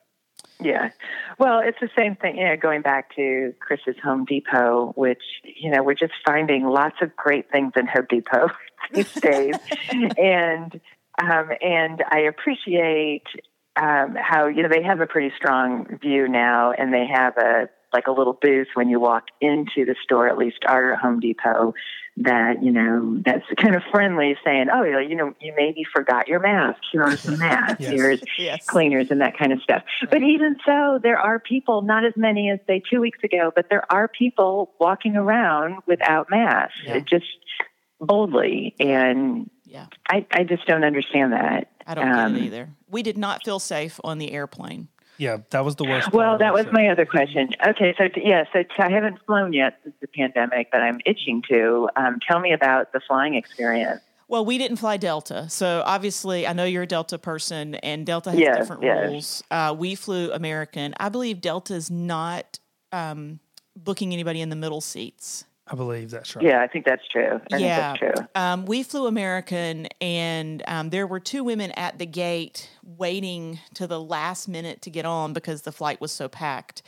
Yeah. 0.59 0.89
Well, 1.39 1.59
it's 1.59 1.79
the 1.81 1.89
same 1.97 2.15
thing, 2.15 2.37
you 2.37 2.45
know, 2.45 2.55
going 2.55 2.81
back 2.81 3.15
to 3.15 3.53
Chris's 3.59 3.95
Home 4.03 4.25
Depot, 4.25 4.93
which, 4.95 5.23
you 5.43 5.71
know, 5.71 5.81
we're 5.81 5.95
just 5.95 6.13
finding 6.25 6.65
lots 6.65 6.97
of 7.01 7.15
great 7.15 7.49
things 7.51 7.73
in 7.75 7.87
Home 7.87 8.05
Depot 8.09 8.49
these 8.93 9.13
days. 9.13 9.55
and 10.17 10.79
um, 11.21 11.49
and 11.61 12.03
I 12.09 12.19
appreciate 12.19 13.25
um, 13.79 14.15
how 14.19 14.47
you 14.47 14.63
know 14.63 14.69
they 14.69 14.83
have 14.83 14.99
a 14.99 15.07
pretty 15.07 15.33
strong 15.35 15.97
view 16.01 16.27
now, 16.27 16.71
and 16.71 16.93
they 16.93 17.05
have 17.05 17.37
a 17.37 17.69
like 17.91 18.07
a 18.07 18.11
little 18.11 18.37
booth 18.39 18.67
when 18.75 18.89
you 18.89 18.99
walk 18.99 19.25
into 19.41 19.85
the 19.85 19.95
store. 20.03 20.27
At 20.27 20.37
least 20.37 20.59
our 20.67 20.95
Home 20.95 21.19
Depot, 21.19 21.73
that 22.17 22.61
you 22.61 22.71
know 22.71 23.21
that's 23.25 23.45
kind 23.57 23.75
of 23.75 23.83
friendly, 23.91 24.35
saying, 24.43 24.67
"Oh, 24.71 24.83
you 24.83 25.15
know, 25.15 25.33
you 25.39 25.53
maybe 25.55 25.85
forgot 25.93 26.27
your 26.27 26.39
mask. 26.39 26.79
Here 26.91 27.03
are 27.03 27.15
some 27.15 27.39
masks. 27.39 27.77
yes. 27.79 27.91
Here's 27.91 28.23
yes. 28.37 28.65
cleaners 28.65 29.11
and 29.11 29.21
that 29.21 29.37
kind 29.37 29.53
of 29.53 29.61
stuff." 29.61 29.83
Right. 30.01 30.11
But 30.11 30.23
even 30.23 30.57
so, 30.65 30.99
there 31.01 31.17
are 31.17 31.39
people, 31.39 31.81
not 31.81 32.05
as 32.05 32.13
many 32.17 32.49
as 32.49 32.59
say 32.67 32.81
two 32.91 32.99
weeks 32.99 33.19
ago, 33.23 33.51
but 33.55 33.67
there 33.69 33.89
are 33.91 34.07
people 34.07 34.71
walking 34.79 35.15
around 35.15 35.77
without 35.87 36.29
masks. 36.29 36.79
Yeah. 36.85 36.99
Just 36.99 37.25
boldly 38.01 38.75
and 38.79 39.49
yeah. 39.65 39.87
I, 40.07 40.25
I 40.31 40.45
just 40.45 40.65
don't 40.65 40.85
understand 40.85 41.33
that. 41.33 41.69
I 41.85 41.95
don't 41.95 42.07
um, 42.07 42.33
get 42.33 42.41
it 42.41 42.41
um, 42.41 42.45
either. 42.45 42.69
We 42.89 43.03
did 43.03 43.17
not 43.17 43.43
feel 43.43 43.59
safe 43.59 43.99
on 44.03 44.17
the 44.17 44.31
airplane. 44.31 44.89
Yeah, 45.17 45.39
that 45.49 45.65
was 45.65 45.75
the 45.75 45.83
worst. 45.83 46.13
Well, 46.13 46.37
that 46.37 46.53
was 46.53 46.65
my 46.71 46.87
other 46.87 47.05
question. 47.05 47.49
Okay, 47.67 47.93
so 47.97 48.07
t- 48.07 48.21
yeah, 48.23 48.45
so 48.53 48.63
t- 48.63 48.69
I 48.79 48.89
haven't 48.89 49.19
flown 49.25 49.51
yet 49.51 49.77
since 49.83 49.95
the 49.99 50.07
pandemic, 50.07 50.69
but 50.71 50.81
I'm 50.81 51.01
itching 51.05 51.43
to. 51.49 51.89
Um, 51.97 52.19
tell 52.25 52.39
me 52.39 52.53
about 52.53 52.93
the 52.93 53.01
flying 53.05 53.35
experience. 53.35 54.01
Well, 54.29 54.45
we 54.45 54.57
didn't 54.57 54.77
fly 54.77 54.95
Delta, 54.95 55.49
so 55.49 55.83
obviously 55.85 56.47
I 56.47 56.53
know 56.53 56.63
you're 56.63 56.83
a 56.83 56.87
Delta 56.87 57.17
person, 57.17 57.75
and 57.75 58.05
Delta 58.05 58.29
has 58.31 58.39
yes, 58.39 58.57
different 58.59 58.83
yes. 58.83 59.09
rules. 59.09 59.43
Uh, 59.51 59.75
we 59.77 59.95
flew 59.95 60.31
American. 60.31 60.93
I 60.99 61.09
believe 61.09 61.41
Delta 61.41 61.73
is 61.73 61.91
not 61.91 62.59
um, 62.93 63.39
booking 63.75 64.13
anybody 64.13 64.39
in 64.39 64.49
the 64.49 64.55
middle 64.55 64.81
seats. 64.81 65.45
I 65.71 65.75
believe 65.75 66.09
that's 66.09 66.35
right. 66.35 66.45
Yeah, 66.45 66.61
I 66.61 66.67
think 66.67 66.85
that's 66.85 67.07
true. 67.07 67.39
I 67.53 67.57
yeah, 67.57 67.93
that's 67.93 67.99
true. 67.99 68.27
Um, 68.33 68.65
we 68.65 68.81
flew 68.81 69.05
American, 69.05 69.87
and 70.01 70.63
um, 70.67 70.89
there 70.89 71.05
were 71.05 71.19
two 71.19 71.43
women 71.43 71.71
at 71.71 71.99
the 71.99 72.07
gate 72.07 72.69
waiting 72.83 73.59
to 73.75 73.85
the 73.85 73.99
last 73.99 74.47
minute 74.47 74.81
to 74.83 74.89
get 74.89 75.05
on 75.05 75.33
because 75.33 75.61
the 75.61 75.71
flight 75.71 76.01
was 76.01 76.11
so 76.11 76.27
packed. 76.27 76.81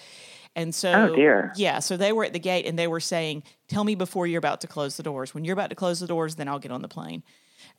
And 0.55 0.73
so, 0.73 0.91
oh 0.91 1.15
dear, 1.15 1.53
yeah. 1.55 1.79
So 1.79 1.95
they 1.95 2.11
were 2.11 2.25
at 2.25 2.33
the 2.33 2.39
gate 2.39 2.65
and 2.65 2.77
they 2.77 2.87
were 2.87 2.99
saying, 2.99 3.43
"Tell 3.67 3.83
me 3.83 3.95
before 3.95 4.25
you're 4.25 4.39
about 4.39 4.61
to 4.61 4.67
close 4.67 4.97
the 4.97 5.03
doors. 5.03 5.33
When 5.33 5.45
you're 5.45 5.53
about 5.53 5.69
to 5.69 5.75
close 5.75 5.99
the 5.99 6.07
doors, 6.07 6.35
then 6.35 6.47
I'll 6.47 6.59
get 6.59 6.71
on 6.71 6.81
the 6.81 6.89
plane." 6.89 7.23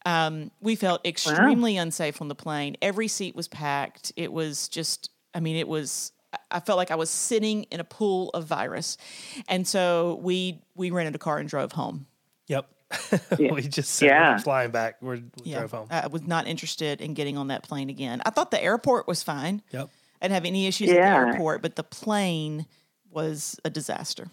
Um, 0.06 0.50
we 0.61 0.76
felt 0.76 1.04
extremely 1.06 1.75
wow. 1.76 1.82
unsafe 1.82 2.21
on 2.21 2.28
the 2.28 2.35
plane. 2.35 2.76
Every 2.80 3.09
seat 3.09 3.37
was 3.37 3.49
packed. 3.49 4.12
It 4.16 4.32
was 4.32 4.68
just, 4.68 5.11
I 5.35 5.40
mean, 5.40 5.56
it 5.56 5.68
was. 5.68 6.12
I 6.50 6.60
felt 6.60 6.76
like 6.76 6.90
I 6.90 6.96
was 6.96 7.10
sitting 7.10 7.64
in 7.64 7.80
a 7.80 7.84
pool 7.84 8.30
of 8.30 8.46
virus, 8.46 8.96
and 9.48 9.66
so 9.66 10.18
we 10.22 10.62
we 10.74 10.90
rented 10.90 11.14
a 11.14 11.18
car 11.18 11.38
and 11.38 11.48
drove 11.48 11.72
home. 11.72 12.06
Yep. 12.48 12.68
yeah. 13.38 13.52
we 13.52 13.62
just 13.62 14.00
yeah. 14.02 14.38
flying 14.38 14.70
back. 14.70 14.96
we 15.00 15.22
yeah. 15.44 15.58
drove 15.58 15.70
home. 15.72 15.88
I 15.90 16.06
was 16.08 16.26
not 16.26 16.46
interested 16.46 17.00
in 17.00 17.14
getting 17.14 17.36
on 17.38 17.48
that 17.48 17.62
plane 17.62 17.88
again. 17.88 18.20
I 18.26 18.30
thought 18.30 18.50
the 18.50 18.62
airport 18.62 19.08
was 19.08 19.22
fine. 19.22 19.62
Yep. 19.70 19.88
I 20.20 20.26
didn't 20.26 20.34
have 20.34 20.44
any 20.44 20.66
issues 20.66 20.88
yeah. 20.88 20.94
at 20.94 20.98
the 20.98 21.28
airport, 21.28 21.62
but 21.62 21.76
the 21.76 21.82
plane 21.82 22.66
was 23.10 23.58
a 23.64 23.70
disaster. 23.70 24.28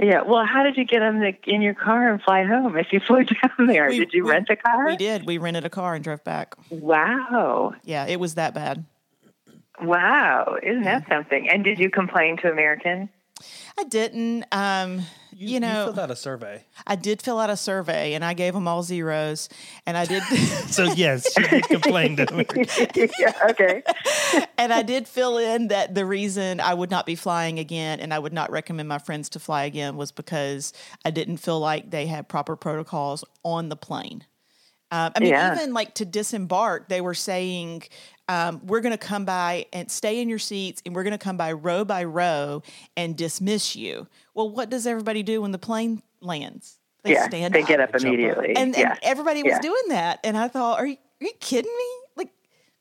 Yeah. 0.00 0.22
Well, 0.22 0.44
how 0.44 0.64
did 0.64 0.76
you 0.76 0.84
get 0.84 1.02
in 1.02 1.20
the 1.20 1.32
in 1.44 1.62
your 1.62 1.74
car 1.74 2.10
and 2.10 2.20
fly 2.20 2.44
home? 2.44 2.76
If 2.76 2.88
you 2.92 3.00
flew 3.00 3.24
down 3.24 3.66
there, 3.66 3.88
we, 3.88 4.00
did 4.00 4.12
you 4.12 4.24
we, 4.24 4.30
rent 4.30 4.48
a 4.50 4.56
car? 4.56 4.86
We 4.86 4.96
did. 4.96 5.26
We 5.26 5.38
rented 5.38 5.64
a 5.64 5.70
car 5.70 5.94
and 5.94 6.02
drove 6.02 6.24
back. 6.24 6.56
Wow. 6.70 7.74
Yeah, 7.84 8.06
it 8.06 8.18
was 8.18 8.34
that 8.34 8.54
bad. 8.54 8.84
Wow, 9.80 10.56
isn't 10.62 10.82
that 10.82 11.08
something? 11.08 11.48
And 11.48 11.64
did 11.64 11.78
you 11.78 11.90
complain 11.90 12.36
to 12.38 12.50
American? 12.50 13.08
I 13.78 13.84
didn't. 13.84 14.44
Um, 14.52 15.02
you, 15.32 15.54
you, 15.54 15.60
know, 15.60 15.80
you 15.80 15.84
filled 15.86 15.98
out 15.98 16.10
a 16.10 16.16
survey. 16.16 16.64
I 16.86 16.94
did 16.94 17.22
fill 17.22 17.38
out 17.38 17.50
a 17.50 17.56
survey, 17.56 18.14
and 18.14 18.24
I 18.24 18.34
gave 18.34 18.54
them 18.54 18.68
all 18.68 18.82
zeros. 18.82 19.48
And 19.86 19.96
I 19.96 20.04
did. 20.04 20.22
so 20.68 20.84
yes, 20.84 21.32
she 21.32 21.42
did 21.48 21.64
complain 21.64 22.16
to 22.16 22.32
me. 22.32 22.46
yeah, 23.18 23.32
okay. 23.50 23.82
and 24.58 24.72
I 24.72 24.82
did 24.82 25.08
fill 25.08 25.38
in 25.38 25.68
that 25.68 25.94
the 25.94 26.04
reason 26.04 26.60
I 26.60 26.74
would 26.74 26.90
not 26.90 27.06
be 27.06 27.14
flying 27.14 27.58
again, 27.58 28.00
and 28.00 28.12
I 28.12 28.18
would 28.18 28.32
not 28.32 28.50
recommend 28.50 28.88
my 28.88 28.98
friends 28.98 29.30
to 29.30 29.40
fly 29.40 29.64
again, 29.64 29.96
was 29.96 30.12
because 30.12 30.72
I 31.04 31.10
didn't 31.10 31.38
feel 31.38 31.58
like 31.58 31.90
they 31.90 32.06
had 32.06 32.28
proper 32.28 32.56
protocols 32.56 33.24
on 33.42 33.68
the 33.68 33.76
plane. 33.76 34.24
Um, 34.92 35.10
I 35.16 35.20
mean, 35.20 35.30
yeah. 35.30 35.56
even 35.56 35.72
like 35.72 35.94
to 35.94 36.04
disembark, 36.04 36.90
they 36.90 37.00
were 37.00 37.14
saying, 37.14 37.84
um, 38.28 38.60
we're 38.62 38.82
going 38.82 38.92
to 38.92 38.98
come 38.98 39.24
by 39.24 39.64
and 39.72 39.90
stay 39.90 40.20
in 40.20 40.28
your 40.28 40.38
seats 40.38 40.82
and 40.84 40.94
we're 40.94 41.02
going 41.02 41.12
to 41.12 41.18
come 41.18 41.38
by 41.38 41.52
row 41.52 41.82
by 41.82 42.04
row 42.04 42.62
and 42.94 43.16
dismiss 43.16 43.74
you. 43.74 44.06
Well, 44.34 44.50
what 44.50 44.68
does 44.68 44.86
everybody 44.86 45.22
do 45.22 45.40
when 45.40 45.50
the 45.50 45.58
plane 45.58 46.02
lands? 46.20 46.78
They 47.04 47.12
yeah, 47.14 47.26
stand 47.26 47.54
they 47.54 47.62
up. 47.62 47.68
get 47.68 47.80
up 47.80 47.94
immediately. 47.94 48.54
And, 48.54 48.76
yeah. 48.76 48.90
and 48.90 48.98
everybody 49.02 49.42
was 49.42 49.52
yeah. 49.52 49.60
doing 49.60 49.82
that. 49.88 50.20
And 50.24 50.36
I 50.36 50.48
thought, 50.48 50.78
are 50.78 50.86
you, 50.86 50.98
are 51.22 51.24
you 51.24 51.32
kidding 51.40 51.74
me? 51.74 51.88
Like, 52.16 52.30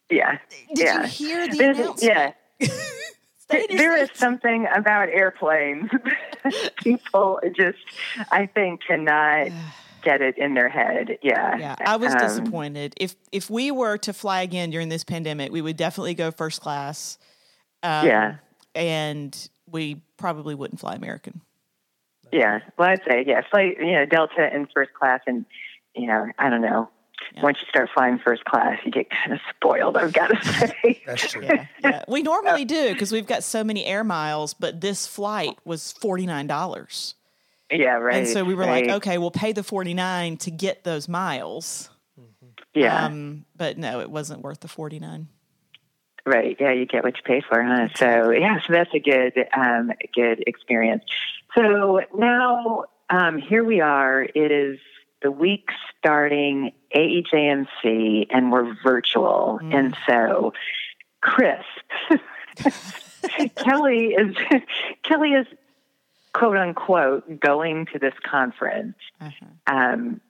yeah. 0.09 0.37
Did 0.75 0.79
yeah. 0.79 1.01
you 1.03 1.07
hear 1.07 1.47
the 1.47 1.57
There's, 1.57 1.79
announcement? 1.79 2.35
Yeah. 3.49 3.65
there 3.69 3.97
is 3.97 4.09
something 4.13 4.65
about 4.73 5.09
airplanes. 5.09 5.89
People 6.77 7.39
just, 7.55 7.79
I 8.31 8.47
think, 8.47 8.81
cannot 8.83 9.47
get 10.01 10.22
it 10.22 10.38
in 10.38 10.53
their 10.53 10.70
head. 10.70 11.17
Yeah. 11.22 11.58
Yeah. 11.58 11.75
I 11.79 11.96
was 11.98 12.13
um, 12.13 12.20
disappointed. 12.20 12.93
If 12.98 13.15
if 13.31 13.50
we 13.50 13.72
were 13.72 13.98
to 14.00 14.13
fly 14.13 14.41
again 14.41 14.70
during 14.70 14.89
this 14.89 15.03
pandemic, 15.03 15.51
we 15.51 15.62
would 15.62 15.77
definitely 15.77 16.13
go 16.13 16.31
first 16.31 16.62
class. 16.62 17.17
Um, 17.84 18.08
yeah. 18.08 18.36
And 18.75 19.50
we 19.70 20.01
probably 20.17 20.55
wouldn't 20.55 20.79
fly 20.79 20.96
American. 20.96 21.41
Yeah. 22.31 22.60
Well, 22.77 22.89
I'd 22.89 23.01
say, 23.08 23.24
yeah, 23.27 23.41
flight, 23.50 23.77
you 23.79 23.91
know, 23.91 24.05
Delta 24.05 24.53
in 24.53 24.67
first 24.74 24.93
class. 24.93 25.22
And, 25.27 25.46
you 25.96 26.08
know, 26.08 26.27
I 26.38 26.50
don't 26.50 26.62
know. 26.62 26.89
Yeah. 27.36 27.43
Once 27.43 27.60
you 27.62 27.67
start 27.67 27.89
flying 27.93 28.20
first 28.20 28.46
class, 28.46 28.79
you 28.84 28.91
get 28.91 29.10
kind 29.10 29.31
of 29.34 29.39
spoiled, 29.55 29.96
I've 29.96 30.12
got 30.12 30.27
to 30.27 30.43
say. 30.53 31.01
That's 31.05 31.31
true. 31.31 31.43
Yeah, 31.43 31.65
yeah. 31.84 32.03
We 32.08 32.24
normally 32.24 32.65
do 32.65 32.93
because 32.93 33.12
we've 33.12 33.27
got 33.27 33.43
so 33.43 33.63
many 33.63 33.86
air 33.86 34.03
miles, 34.03 34.53
but 34.53 34.81
this 34.81 35.05
flight 35.05 35.58
was 35.63 35.93
$49. 36.01 37.13
Yeah, 37.71 37.93
right. 37.93 38.17
And 38.17 38.27
so 38.27 38.43
we 38.43 38.53
were 38.53 38.65
right. 38.65 38.85
like, 38.85 38.95
okay, 38.97 39.17
we'll 39.17 39.31
pay 39.31 39.53
the 39.53 39.63
49 39.63 40.37
to 40.37 40.51
get 40.51 40.83
those 40.83 41.07
miles. 41.07 41.89
Mm-hmm. 42.19 42.47
Yeah. 42.73 43.05
Um, 43.05 43.45
but 43.55 43.77
no, 43.77 44.01
it 44.01 44.09
wasn't 44.09 44.41
worth 44.41 44.59
the 44.59 44.67
49. 44.67 45.27
Right. 46.25 46.55
Yeah, 46.59 46.73
you 46.73 46.85
get 46.85 47.03
what 47.03 47.15
you 47.17 47.23
pay 47.23 47.41
for, 47.41 47.63
huh? 47.63 47.87
So 47.95 48.31
yeah, 48.31 48.59
so 48.67 48.73
that's 48.73 48.93
a 48.93 48.99
good, 48.99 49.33
um, 49.57 49.91
good 50.13 50.43
experience. 50.45 51.03
So 51.55 52.01
now 52.15 52.85
um, 53.09 53.37
here 53.37 53.63
we 53.63 53.81
are. 53.81 54.23
It 54.23 54.51
is 54.51 54.79
the 55.21 55.31
week 55.31 55.69
starting 55.97 56.71
AEJMC, 56.95 58.27
and 58.29 58.51
we're 58.51 58.75
virtual. 58.83 59.59
Mm. 59.61 59.73
And 59.75 59.97
so, 60.07 60.53
Chris, 61.21 61.63
Kelly 63.55 64.15
is 64.17 64.35
Kelly 65.03 65.29
is 65.29 65.47
quote 66.33 66.57
unquote 66.57 67.39
going 67.39 67.88
to 67.93 68.00
this 68.00 68.13
conference. 68.23 68.95
Uh-huh. 69.19 69.45
Um, 69.67 70.21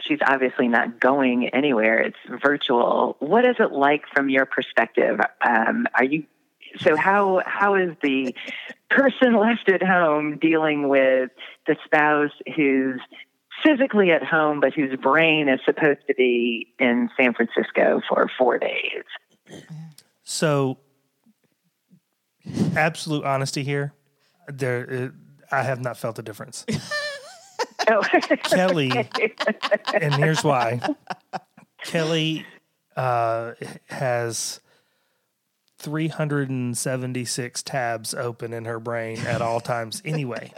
she's 0.00 0.18
obviously 0.26 0.68
not 0.68 1.00
going 1.00 1.48
anywhere. 1.48 2.00
It's 2.00 2.42
virtual. 2.42 3.16
What 3.20 3.44
is 3.44 3.56
it 3.58 3.72
like 3.72 4.02
from 4.14 4.28
your 4.28 4.46
perspective? 4.46 5.20
Um, 5.46 5.86
are 5.94 6.04
you 6.04 6.24
so 6.78 6.96
how 6.96 7.42
how 7.46 7.74
is 7.74 7.94
the 8.02 8.34
person 8.90 9.34
left 9.34 9.68
at 9.68 9.82
home 9.82 10.38
dealing 10.38 10.88
with 10.88 11.30
the 11.66 11.76
spouse 11.84 12.32
who's 12.56 13.00
physically 13.62 14.10
at 14.10 14.24
home 14.24 14.60
but 14.60 14.74
whose 14.74 14.96
brain 14.96 15.48
is 15.48 15.60
supposed 15.64 16.00
to 16.08 16.14
be 16.14 16.66
in 16.78 17.08
San 17.16 17.32
Francisco 17.34 18.00
for 18.08 18.28
4 18.36 18.58
days? 18.58 19.04
So 20.24 20.78
absolute 22.76 23.24
honesty 23.24 23.62
here. 23.62 23.92
There 24.48 25.12
I 25.50 25.62
have 25.62 25.80
not 25.80 25.96
felt 25.96 26.18
a 26.18 26.22
difference. 26.22 26.64
oh. 27.88 28.02
Kelly, 28.44 28.90
and 29.92 30.14
here's 30.14 30.44
why. 30.44 30.80
Kelly 31.84 32.46
uh, 32.96 33.52
has 33.86 34.60
376 35.78 37.62
tabs 37.62 38.14
open 38.14 38.52
in 38.52 38.64
her 38.64 38.80
brain 38.80 39.18
at 39.18 39.42
all 39.42 39.60
times 39.60 40.00
anyway. 40.04 40.52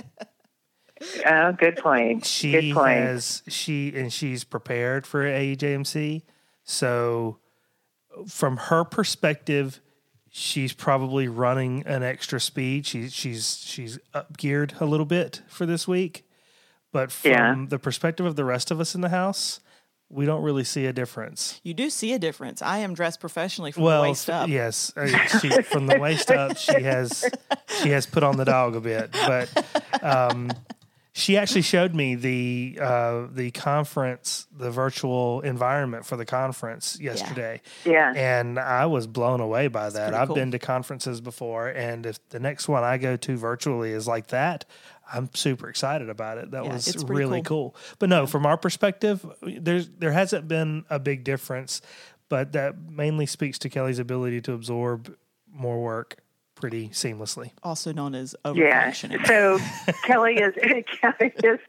Oh, 1.27 1.53
good 1.53 1.77
point. 1.77 2.25
She 2.25 2.53
good 2.53 2.75
point. 2.75 2.99
has 2.99 3.43
she 3.49 3.95
and 3.95 4.13
she's 4.13 4.45
prepared 4.45 5.07
for 5.07 5.25
AEJMC. 5.25 6.23
So 6.65 7.39
from 8.29 8.57
her 8.57 8.85
perspective, 8.85 9.81
she's 10.37 10.75
probably 10.75 11.29
running 11.29 11.83
an 11.87 12.03
extra 12.03 12.39
speed. 12.39 12.87
She's 12.87 13.15
she's 13.15 13.59
she's 13.65 13.99
up 14.13 14.37
geared 14.37 14.75
a 14.81 14.85
little 14.85 15.07
bit 15.07 15.41
for 15.49 15.65
this 15.65 15.89
week. 15.89 16.25
But 16.93 17.11
from 17.11 17.31
yeah. 17.31 17.65
the 17.69 17.79
perspective 17.79 18.27
of 18.27 18.37
the 18.37 18.45
rest 18.45 18.71
of 18.71 18.79
us 18.79 18.95
in 18.95 19.01
the 19.01 19.09
house, 19.09 19.61
we 20.09 20.25
don't 20.25 20.43
really 20.43 20.65
see 20.65 20.87
a 20.87 20.93
difference. 20.93 21.61
You 21.63 21.75
do 21.75 21.91
see 21.91 22.13
a 22.13 22.19
difference. 22.19 22.63
I 22.63 22.79
am 22.79 22.95
dressed 22.95 23.21
professionally 23.21 23.73
from 23.73 23.83
well, 23.85 24.03
the 24.03 24.09
waist 24.11 24.31
up. 24.31 24.49
Yes, 24.49 24.93
uh, 24.97 25.07
she, 25.41 25.51
from 25.63 25.87
the 25.87 25.99
waist 25.99 26.31
up, 26.31 26.57
she 26.57 26.83
has 26.83 27.25
she 27.83 27.91
has 27.91 28.07
put 28.07 28.23
on 28.23 28.37
the 28.37 28.45
dog 28.45 28.77
a 28.77 28.81
bit, 28.81 29.13
but 29.13 30.03
um, 30.03 30.51
she 31.17 31.39
actually 31.39 31.63
showed 31.63 31.95
me 31.95 32.15
the 32.15 32.79
uh, 32.79 33.27
the 33.33 33.51
conference, 33.53 34.47
the 34.55 34.71
virtual 34.71 35.41
environment 35.41 36.05
for 36.05 36.15
the 36.15 36.27
conference 36.27 36.99
yesterday. 37.01 37.63
Yeah. 37.87 38.13
yeah. 38.15 38.41
And 38.41 38.59
I 38.59 38.85
was 38.85 39.07
blown 39.07 39.41
away 39.41 39.69
by 39.69 39.89
that. 39.89 40.13
I've 40.13 40.29
cool. 40.29 40.37
been 40.37 40.51
to 40.51 40.59
conferences 40.59 41.23
before, 41.23 41.69
and 41.69 42.05
if 42.05 42.29
the 42.29 42.39
next 42.39 42.69
one 42.69 42.85
I 42.85 42.99
go 42.99 43.17
to 43.17 43.37
virtually 43.39 43.93
is 43.93 44.07
like 44.07 44.27
that, 44.27 44.67
I'm 45.11 45.31
super 45.33 45.71
excited 45.71 46.11
about 46.11 46.37
it. 46.37 46.51
That 46.51 46.67
yeah, 46.67 46.75
was 46.75 47.05
really 47.07 47.41
cool. 47.41 47.71
cool. 47.71 47.77
But 47.99 48.11
no, 48.11 48.27
from 48.27 48.45
our 48.45 48.59
perspective, 48.59 49.25
there's 49.41 49.89
there 49.89 50.13
hasn't 50.13 50.49
been 50.49 50.85
a 50.91 50.99
big 50.99 51.25
difference, 51.25 51.81
but 52.29 52.53
that 52.53 52.91
mainly 52.91 53.25
speaks 53.25 53.59
to 53.61 53.71
Kelly's 53.71 53.99
ability 53.99 54.43
to 54.43 54.53
absorb 54.53 55.17
more 55.51 55.83
work 55.83 56.19
pretty 56.57 56.89
seamlessly. 56.89 57.53
Also 57.63 57.93
known 57.93 58.17
as 58.17 58.35
Yeah. 59.15 59.25
So 59.27 59.59
Kelly 60.05 60.35
is 60.35 60.55
Kelly 61.01 61.33
is 61.45 61.61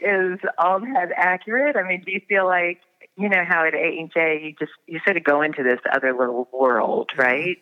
is 0.00 0.38
all 0.58 0.80
that 0.80 1.10
accurate. 1.14 1.76
I 1.76 1.86
mean, 1.86 2.02
do 2.04 2.10
you 2.10 2.20
feel 2.28 2.46
like 2.46 2.80
you 3.16 3.28
know 3.28 3.44
how 3.46 3.64
at 3.64 3.74
A 3.74 3.98
and 3.98 4.10
J 4.12 4.40
you 4.42 4.54
just 4.58 4.72
you 4.86 4.98
sort 5.04 5.16
of 5.16 5.22
go 5.22 5.42
into 5.42 5.62
this 5.62 5.78
other 5.92 6.12
little 6.12 6.48
world, 6.52 7.10
right? 7.16 7.60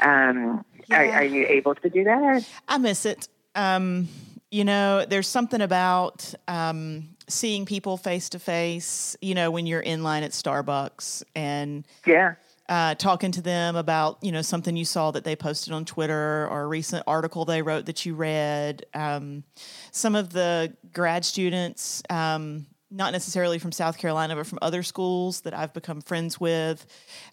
Um, 0.00 0.64
yeah. 0.88 1.00
are, 1.00 1.12
are 1.12 1.24
you 1.24 1.46
able 1.46 1.74
to 1.76 1.88
do 1.88 2.04
that? 2.04 2.46
I 2.68 2.78
miss 2.78 3.06
it. 3.06 3.28
Um, 3.54 4.08
you 4.50 4.64
know, 4.64 5.04
there's 5.06 5.28
something 5.28 5.60
about 5.60 6.34
um, 6.48 7.10
seeing 7.28 7.66
people 7.66 7.96
face 7.96 8.30
to 8.30 8.38
face. 8.38 9.16
You 9.20 9.34
know, 9.34 9.50
when 9.50 9.66
you're 9.66 9.80
in 9.80 10.02
line 10.02 10.24
at 10.24 10.32
Starbucks 10.32 11.22
and 11.34 11.86
yeah 12.06 12.34
uh, 12.70 12.94
talking 12.94 13.32
to 13.32 13.42
them 13.42 13.74
about 13.74 14.18
you 14.22 14.30
know 14.30 14.42
something 14.42 14.76
you 14.76 14.84
saw 14.84 15.10
that 15.10 15.24
they 15.24 15.34
posted 15.34 15.74
on 15.74 15.84
Twitter 15.84 16.46
or 16.48 16.62
a 16.62 16.66
recent 16.68 17.02
article 17.06 17.44
they 17.44 17.62
wrote 17.62 17.86
that 17.86 18.06
you 18.06 18.14
read. 18.14 18.86
Um, 18.94 19.42
some 19.90 20.14
of 20.14 20.32
the 20.32 20.72
grad 20.92 21.24
students, 21.24 22.00
um, 22.08 22.66
not 22.88 23.12
necessarily 23.12 23.58
from 23.58 23.72
South 23.72 23.98
Carolina, 23.98 24.36
but 24.36 24.46
from 24.46 24.60
other 24.62 24.84
schools 24.84 25.40
that 25.40 25.52
I've 25.52 25.74
become 25.74 26.00
friends 26.00 26.38
with. 26.38 26.86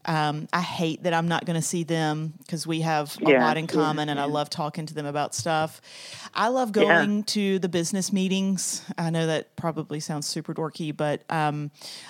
Um, 0.06 0.48
I 0.52 0.62
hate 0.62 1.04
that 1.04 1.14
I'm 1.14 1.28
not 1.28 1.46
going 1.46 1.56
to 1.56 1.66
see 1.66 1.84
them 1.84 2.34
because 2.40 2.66
we 2.66 2.82
have 2.82 3.16
a 3.24 3.30
yeah, 3.30 3.46
lot 3.46 3.58
in 3.58 3.68
common, 3.68 4.08
yeah, 4.08 4.14
and 4.14 4.18
yeah. 4.18 4.26
I 4.26 4.28
love 4.28 4.50
talking 4.50 4.88
to 4.88 4.96
them 4.96 5.06
about 5.06 5.36
stuff. 5.36 5.82
I 6.34 6.48
love 6.48 6.72
going 6.72 7.24
to 7.26 7.60
the 7.60 7.70
business 7.70 8.12
meetings. 8.12 8.84
I 8.98 9.12
know 9.12 9.28
that 9.28 9.56
probably 9.56 10.00
sounds 10.00 10.26
super 10.26 10.56
dorky, 10.56 10.98
but 10.98 11.22
um, 11.30 11.70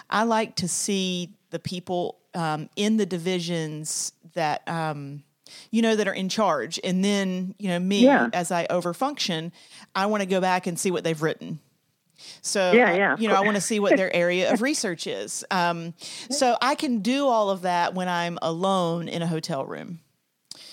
I 0.09 0.23
like 0.23 0.55
to 0.57 0.69
see 0.69 1.33
the 1.49 1.59
people 1.59 2.19
um, 2.37 2.69
in 2.75 2.97
the 2.97 3.05
divisions 3.05 4.13
that 4.33 4.67
um, 4.67 5.23
you 5.71 5.81
know 5.81 5.95
that 5.95 6.07
are 6.07 6.13
in 6.13 6.29
charge 6.29 6.79
and 6.83 7.03
then 7.03 7.55
you 7.57 7.69
know 7.69 7.79
me 7.79 8.07
as 8.07 8.51
i 8.51 8.67
overfunction 8.67 9.51
i 9.95 10.05
want 10.05 10.21
to 10.21 10.27
go 10.27 10.41
back 10.41 10.67
and 10.67 10.77
see 10.77 10.91
what 10.91 11.03
they've 11.03 11.21
written 11.21 11.59
so 12.41 12.71
yeah, 12.71 12.95
yeah, 12.95 13.15
you 13.19 13.27
know, 13.27 13.35
I 13.35 13.41
want 13.41 13.55
to 13.55 13.61
see 13.61 13.79
what 13.79 13.95
their 13.95 14.13
area 14.15 14.51
of 14.51 14.61
research 14.61 15.05
is. 15.05 15.45
Um, 15.51 15.93
so 16.01 16.57
I 16.61 16.73
can 16.75 16.99
do 16.99 17.27
all 17.27 17.51
of 17.51 17.61
that 17.61 17.93
when 17.93 18.09
I'm 18.09 18.39
alone 18.41 19.07
in 19.07 19.21
a 19.21 19.27
hotel 19.27 19.65
room. 19.65 19.99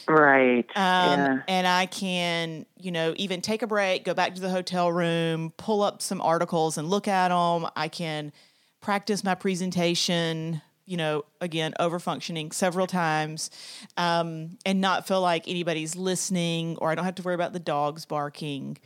Right. 0.09 0.67
Um, 0.75 1.19
yeah. 1.19 1.43
And 1.49 1.67
I 1.67 1.87
can, 1.87 2.67
you 2.79 2.91
know, 2.91 3.15
even 3.17 3.41
take 3.41 3.63
a 3.63 3.67
break, 3.67 4.05
go 4.05 4.15
back 4.15 4.35
to 4.35 4.41
the 4.41 4.51
hotel 4.51 4.93
room, 4.93 5.53
pull 5.57 5.83
up 5.83 6.03
some 6.03 6.21
articles 6.21 6.79
and 6.79 6.89
look 6.89 7.09
at 7.09 7.29
them. 7.29 7.71
I 7.77 7.89
can 7.89 8.33
practice 8.81 9.25
my 9.25 9.35
presentation, 9.35 10.61
you 10.87 10.97
know, 10.97 11.25
again, 11.41 11.75
over 11.79 11.99
functioning 11.99 12.53
several 12.53 12.87
times 12.87 13.51
um, 13.97 14.59
and 14.67 14.81
not 14.81 15.07
feel 15.07 15.21
like 15.21 15.49
anybody's 15.49 15.97
listening 15.97 16.77
or 16.79 16.91
I 16.91 16.95
don't 16.95 17.05
have 17.05 17.15
to 17.17 17.23
worry 17.23 17.35
about 17.35 17.53
the 17.53 17.61
dogs 17.61 18.05
barking. 18.05 18.79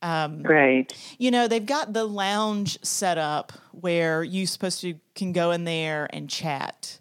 Um, 0.00 0.42
right. 0.42 0.92
You 1.18 1.30
know, 1.30 1.46
they've 1.46 1.64
got 1.64 1.92
the 1.92 2.04
lounge 2.04 2.78
set 2.82 3.18
up 3.18 3.52
where 3.72 4.24
you 4.24 4.46
supposed 4.46 4.80
to 4.80 4.94
can 5.14 5.32
go 5.32 5.52
in 5.52 5.64
there 5.64 6.08
and 6.12 6.28
chat, 6.28 6.98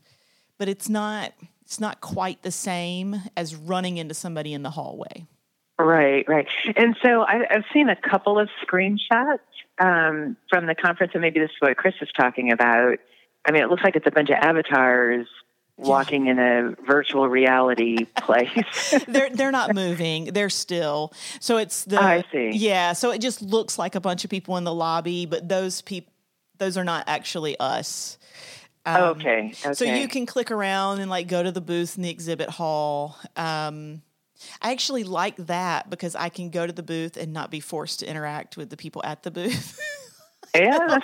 but 0.58 0.70
it's 0.70 0.88
not 0.88 1.34
it's 1.63 1.79
not 1.79 2.01
quite 2.01 2.43
the 2.43 2.51
same 2.51 3.22
as 3.38 3.55
running 3.55 3.98
into 3.98 4.13
somebody 4.13 4.53
in 4.53 4.62
the 4.62 4.70
hallway. 4.70 5.25
Right, 5.79 6.27
right. 6.27 6.48
And 6.75 6.96
so 7.01 7.24
I, 7.24 7.46
have 7.50 7.63
seen 7.74 7.89
a 7.89 7.96
couple 7.96 8.38
of 8.38 8.50
screenshots 8.63 9.39
um, 9.79 10.38
from 10.50 10.67
the 10.67 10.75
conference, 10.75 11.13
and 11.13 11.22
maybe 11.22 11.39
this 11.39 11.50
is 11.50 11.55
what 11.60 11.75
Chris 11.77 11.96
is 12.01 12.10
talking 12.15 12.51
about. 12.51 13.00
I 13.45 13.51
mean, 13.51 13.63
it 13.63 13.69
looks 13.69 13.83
like 13.83 13.95
it's 13.95 14.07
a 14.07 14.12
bunch 14.12 14.29
of 14.29 14.36
avatars 14.36 15.27
walking 15.77 16.27
in 16.27 16.38
a 16.38 16.75
virtual 16.86 17.27
reality 17.27 18.05
place. 18.17 18.95
they're 19.07 19.29
they're 19.29 19.51
not 19.51 19.74
moving. 19.74 20.25
They're 20.25 20.50
still. 20.50 21.13
So 21.39 21.57
it's 21.57 21.86
the 21.86 22.01
I 22.01 22.24
see. 22.31 22.51
Yeah, 22.53 22.93
so 22.93 23.12
it 23.12 23.19
just 23.19 23.41
looks 23.41 23.77
like 23.77 23.95
a 23.95 24.01
bunch 24.01 24.24
of 24.24 24.29
people 24.29 24.57
in 24.57 24.63
the 24.63 24.74
lobby, 24.74 25.25
but 25.25 25.48
those 25.48 25.81
people 25.81 26.12
those 26.57 26.77
are 26.77 26.83
not 26.83 27.05
actually 27.07 27.60
us. 27.60 28.19
Um, 28.86 29.03
okay, 29.03 29.53
okay. 29.65 29.74
So 29.74 29.86
you 29.86 30.07
can 30.07 30.25
click 30.25 30.51
around 30.51 31.00
and 31.00 31.10
like 31.10 31.27
go 31.27 31.41
to 31.41 31.51
the 31.51 31.62
booth 31.62 31.98
in 31.98 32.03
the 32.03 32.10
exhibit 32.10 32.50
hall. 32.50 33.17
Um, 33.36 34.01
I 34.62 34.71
actually 34.71 35.03
like 35.03 35.36
that 35.38 35.89
because 35.89 36.15
I 36.15 36.29
can 36.29 36.50
go 36.50 36.65
to 36.65 36.74
the 36.74 36.83
booth 36.83 37.17
and 37.17 37.33
not 37.33 37.51
be 37.51 37.60
forced 37.60 38.00
to 38.00 38.10
interact 38.10 38.57
with 38.57 38.69
the 38.69 38.77
people 38.77 39.01
at 39.05 39.24
the 39.24 39.31
booth. 39.31 39.79
Yeah. 40.53 40.98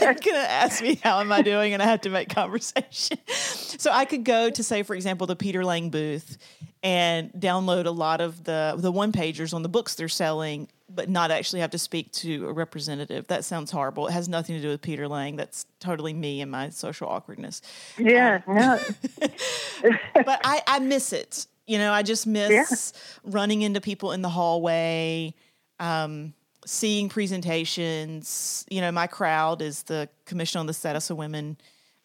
They're 0.00 0.14
going 0.14 0.22
to 0.22 0.50
ask 0.50 0.82
me, 0.82 1.00
how 1.02 1.20
am 1.20 1.32
I 1.32 1.42
doing? 1.42 1.72
And 1.72 1.82
I 1.82 1.86
have 1.86 2.02
to 2.02 2.10
make 2.10 2.28
conversation. 2.28 3.18
So 3.26 3.90
I 3.90 4.04
could 4.04 4.24
go 4.24 4.50
to, 4.50 4.62
say, 4.62 4.82
for 4.82 4.94
example, 4.94 5.26
the 5.26 5.36
Peter 5.36 5.64
Lang 5.64 5.90
booth 5.90 6.38
and 6.82 7.32
download 7.32 7.86
a 7.86 7.90
lot 7.90 8.20
of 8.20 8.44
the, 8.44 8.74
the 8.76 8.92
one 8.92 9.12
pagers 9.12 9.54
on 9.54 9.62
the 9.62 9.68
books 9.68 9.94
they're 9.94 10.08
selling, 10.08 10.68
but 10.88 11.08
not 11.08 11.30
actually 11.30 11.60
have 11.60 11.70
to 11.70 11.78
speak 11.78 12.12
to 12.12 12.48
a 12.48 12.52
representative. 12.52 13.26
That 13.28 13.44
sounds 13.44 13.70
horrible. 13.70 14.06
It 14.08 14.12
has 14.12 14.28
nothing 14.28 14.56
to 14.56 14.62
do 14.62 14.68
with 14.68 14.82
Peter 14.82 15.08
Lang. 15.08 15.36
That's 15.36 15.66
totally 15.80 16.12
me 16.12 16.40
and 16.40 16.50
my 16.50 16.68
social 16.70 17.08
awkwardness. 17.08 17.62
Yeah, 17.98 18.40
um, 18.46 18.56
no. 18.56 18.80
but 20.14 20.40
I, 20.44 20.62
I 20.66 20.78
miss 20.80 21.12
it. 21.12 21.46
You 21.66 21.78
know, 21.78 21.92
I 21.92 22.02
just 22.02 22.26
miss 22.26 22.50
yeah. 22.50 23.30
running 23.30 23.62
into 23.62 23.80
people 23.80 24.12
in 24.12 24.22
the 24.22 24.28
hallway. 24.28 25.34
Um, 25.78 26.34
seeing 26.66 27.08
presentations. 27.08 28.64
You 28.70 28.80
know, 28.80 28.92
my 28.92 29.06
crowd 29.06 29.62
is 29.62 29.82
the 29.84 30.08
Commission 30.24 30.60
on 30.60 30.66
the 30.66 30.74
Status 30.74 31.10
of 31.10 31.16
Women 31.16 31.56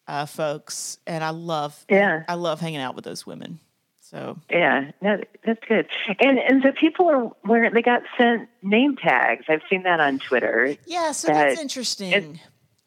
uh, 0.06 0.26
folks, 0.26 0.98
and 1.06 1.22
I 1.22 1.30
love 1.30 1.84
yeah 1.88 2.24
I 2.28 2.34
love 2.34 2.60
hanging 2.60 2.80
out 2.80 2.94
with 2.94 3.04
those 3.04 3.26
women. 3.26 3.60
So 4.00 4.38
yeah, 4.50 4.90
no, 5.02 5.20
that's 5.44 5.60
good. 5.68 5.86
And 6.18 6.38
and 6.38 6.62
so 6.62 6.72
people 6.72 7.10
are 7.10 7.30
wearing 7.44 7.74
they 7.74 7.82
got 7.82 8.02
sent 8.16 8.48
name 8.62 8.96
tags. 8.96 9.44
I've 9.48 9.62
seen 9.68 9.82
that 9.82 10.00
on 10.00 10.18
Twitter. 10.18 10.76
Yeah, 10.86 11.12
so 11.12 11.28
that 11.28 11.48
that's 11.50 11.60
interesting. 11.60 12.40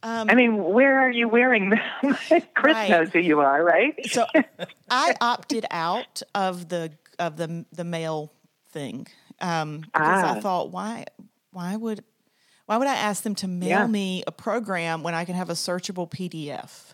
Um, 0.04 0.32
I 0.32 0.34
mean, 0.34 0.64
where 0.64 1.00
are 1.00 1.12
you 1.12 1.30
wearing 1.30 1.70
them? 1.70 1.80
Chris 2.56 2.74
right. 2.74 2.90
knows 2.90 3.12
who 3.14 3.20
you 3.20 3.40
are, 3.40 3.64
right? 3.64 3.94
so 4.08 4.26
I 4.90 5.14
opted 5.22 5.68
out 5.70 6.24
of 6.34 6.70
the 6.70 6.92
of 7.20 7.38
the 7.38 7.66
the 7.72 7.84
mail 7.84 8.34
thing 8.72 9.06
um, 9.40 9.82
because 9.82 10.24
ah. 10.24 10.36
I 10.36 10.40
thought, 10.40 10.72
why 10.72 11.06
why 11.52 11.76
would 11.76 12.04
why 12.66 12.78
would 12.78 12.88
I 12.88 12.96
ask 12.96 13.24
them 13.24 13.36
to 13.36 13.48
mail 13.48 13.70
yeah. 13.70 13.88
me 13.88 14.24
a 14.26 14.32
program 14.32 15.04
when 15.04 15.14
I 15.14 15.26
can 15.26 15.36
have 15.36 15.50
a 15.50 15.54
searchable 15.54 16.10
PDF? 16.10 16.94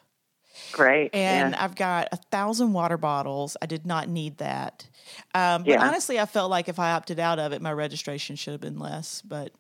Great. 0.71 1.13
And 1.13 1.51
yeah. 1.51 1.63
I've 1.63 1.75
got 1.75 2.09
a 2.11 2.17
thousand 2.17 2.73
water 2.73 2.97
bottles. 2.97 3.55
I 3.61 3.67
did 3.67 3.85
not 3.85 4.09
need 4.09 4.37
that. 4.37 4.87
Um, 5.35 5.63
but 5.63 5.73
yeah. 5.73 5.87
honestly, 5.87 6.19
I 6.19 6.25
felt 6.25 6.49
like 6.49 6.67
if 6.67 6.79
I 6.79 6.91
opted 6.91 7.19
out 7.19 7.39
of 7.39 7.53
it, 7.53 7.61
my 7.61 7.71
registration 7.71 8.35
should 8.35 8.53
have 8.53 8.61
been 8.61 8.79
less. 8.79 9.21
But 9.21 9.51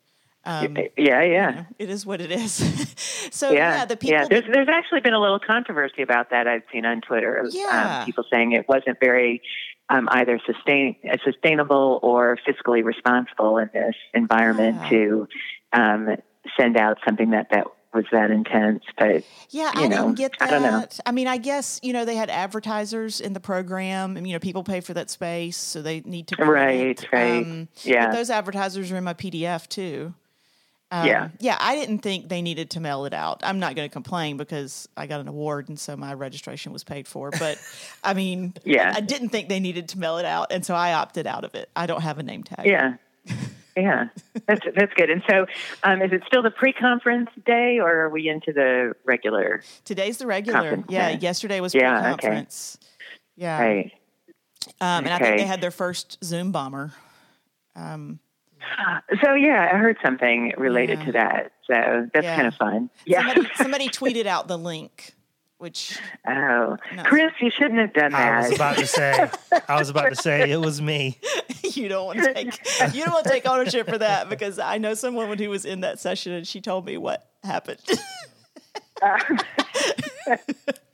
um, 0.43 0.77
yeah, 0.97 1.21
yeah, 1.21 1.49
you 1.49 1.55
know, 1.55 1.65
it 1.77 1.89
is 1.89 2.05
what 2.05 2.21
it 2.21 2.31
is. 2.31 2.53
so 3.31 3.51
yeah, 3.51 3.79
yeah, 3.79 3.85
the 3.85 3.97
people. 3.97 4.17
Yeah, 4.17 4.27
there's 4.27 4.45
there's 4.51 4.69
actually 4.69 5.01
been 5.01 5.13
a 5.13 5.19
little 5.19 5.39
controversy 5.39 6.01
about 6.01 6.29
that. 6.31 6.47
I've 6.47 6.63
seen 6.71 6.85
on 6.85 7.01
Twitter. 7.01 7.39
Um, 7.39 7.49
yeah, 7.51 7.99
um, 7.99 8.05
people 8.05 8.23
saying 8.31 8.53
it 8.53 8.67
wasn't 8.67 8.97
very 8.99 9.41
um, 9.89 10.07
either 10.11 10.39
sustain, 10.45 10.95
uh, 11.09 11.17
sustainable 11.23 11.99
or 12.03 12.37
fiscally 12.47 12.83
responsible 12.83 13.57
in 13.57 13.69
this 13.73 13.95
environment 14.13 14.77
yeah. 14.81 14.89
to 14.89 15.27
um, 15.73 16.09
send 16.59 16.77
out 16.77 16.97
something 17.05 17.31
that 17.31 17.47
that 17.51 17.67
was 17.93 18.05
that 18.11 18.31
intense. 18.31 18.83
But 18.97 19.23
yeah, 19.49 19.71
I 19.73 19.87
know, 19.87 20.03
didn't 20.03 20.15
get 20.15 20.33
that. 20.39 20.49
I 20.49 20.51
don't 20.51 20.61
know. 20.61 20.87
I 21.05 21.11
mean, 21.11 21.27
I 21.27 21.37
guess 21.37 21.79
you 21.83 21.93
know 21.93 22.05
they 22.05 22.15
had 22.15 22.29
advertisers 22.29 23.21
in 23.21 23.33
the 23.33 23.39
program, 23.39 24.17
and 24.17 24.27
you 24.27 24.33
know 24.33 24.39
people 24.39 24.63
pay 24.63 24.81
for 24.81 24.93
that 24.93 25.09
space, 25.09 25.57
so 25.57 25.81
they 25.81 26.01
need 26.01 26.27
to. 26.27 26.45
Right, 26.45 27.05
right. 27.11 27.43
Um, 27.43 27.67
yeah, 27.83 28.11
those 28.11 28.29
advertisers 28.29 28.91
are 28.91 28.97
in 28.97 29.03
my 29.03 29.13
PDF 29.13 29.67
too. 29.67 30.13
Um, 30.89 31.05
yeah. 31.05 31.29
Yeah, 31.39 31.57
I 31.59 31.75
didn't 31.75 31.99
think 31.99 32.29
they 32.29 32.41
needed 32.41 32.71
to 32.71 32.79
mail 32.79 33.05
it 33.05 33.13
out. 33.13 33.41
I'm 33.43 33.59
not 33.59 33.75
going 33.75 33.87
to 33.87 33.91
complain 33.91 34.37
because 34.37 34.87
I 34.95 35.05
got 35.05 35.19
an 35.19 35.27
award 35.27 35.67
and 35.67 35.77
so 35.77 35.97
my 35.97 36.13
registration 36.13 36.71
was 36.71 36.83
paid 36.83 37.07
for. 37.07 37.31
But 37.31 37.59
I 38.03 38.13
mean, 38.13 38.53
yeah. 38.63 38.93
I 38.95 39.01
didn't 39.01 39.29
think 39.29 39.49
they 39.49 39.59
needed 39.59 39.89
to 39.89 39.99
mail 39.99 40.17
it 40.17 40.25
out. 40.25 40.51
And 40.51 40.65
so 40.65 40.75
I 40.75 40.93
opted 40.93 41.27
out 41.27 41.43
of 41.43 41.55
it. 41.55 41.69
I 41.75 41.87
don't 41.87 42.01
have 42.01 42.19
a 42.19 42.23
name 42.23 42.43
tag. 42.43 42.65
Yeah. 42.65 42.95
Yeah, 43.79 44.07
that's 44.47 44.61
that's 44.75 44.91
good. 44.95 45.11
And 45.11 45.21
so, 45.29 45.45
um, 45.83 46.01
is 46.01 46.11
it 46.11 46.23
still 46.25 46.41
the 46.41 46.49
pre-conference 46.49 47.29
day, 47.45 47.77
or 47.79 48.05
are 48.05 48.09
we 48.09 48.27
into 48.27 48.51
the 48.51 48.95
regular? 49.05 49.61
Today's 49.85 50.17
the 50.17 50.25
regular. 50.25 50.83
Yeah, 50.89 51.11
day? 51.11 51.19
yesterday 51.19 51.61
was 51.61 51.75
yeah, 51.75 52.01
pre-conference. 52.01 52.79
Okay. 52.81 52.87
Yeah, 53.35 53.61
right. 53.61 53.91
Um, 54.81 55.05
and 55.05 55.07
okay. 55.07 55.13
I 55.13 55.19
think 55.19 55.37
they 55.37 55.45
had 55.45 55.61
their 55.61 55.69
first 55.69 56.17
Zoom 56.23 56.51
bomber. 56.51 56.91
Um, 57.75 58.19
so 59.23 59.33
yeah, 59.33 59.69
I 59.71 59.77
heard 59.77 59.97
something 60.03 60.53
related 60.57 60.99
yeah. 60.99 61.05
to 61.05 61.11
that. 61.13 61.51
So 61.65 62.09
that's 62.13 62.23
yeah. 62.23 62.35
kind 62.35 62.47
of 62.47 62.55
fun. 62.55 62.89
Yeah. 63.05 63.21
Somebody, 63.21 63.49
somebody, 63.55 63.89
tweeted 63.89 64.25
out 64.25 64.47
the 64.47 64.57
link, 64.57 65.13
which 65.57 65.99
oh, 66.27 66.77
no. 66.95 67.03
Chris, 67.03 67.31
you 67.41 67.51
shouldn't 67.51 67.79
have 67.79 67.93
done 67.93 68.11
that. 68.11 68.33
I 68.33 68.47
was 68.47 68.55
about 68.55 68.77
to 68.77 68.87
say. 68.87 69.29
I 69.67 69.79
was 69.79 69.89
about 69.89 70.09
to 70.09 70.15
say 70.15 70.51
it 70.51 70.59
was 70.61 70.81
me. 70.81 71.19
you 71.63 71.89
don't 71.89 72.05
want 72.05 72.19
to 72.19 72.33
take 72.33 72.93
you 72.93 73.03
don't 73.03 73.13
want 73.13 73.25
to 73.25 73.31
take 73.31 73.47
ownership 73.47 73.87
for 73.87 73.97
that 73.97 74.29
because 74.29 74.59
I 74.59 74.77
know 74.77 74.93
someone 74.93 75.37
who 75.37 75.49
was 75.49 75.65
in 75.65 75.81
that 75.81 75.99
session 75.99 76.33
and 76.33 76.47
she 76.47 76.61
told 76.61 76.85
me 76.85 76.97
what 76.97 77.29
happened. 77.43 77.81
Uh, 79.01 79.19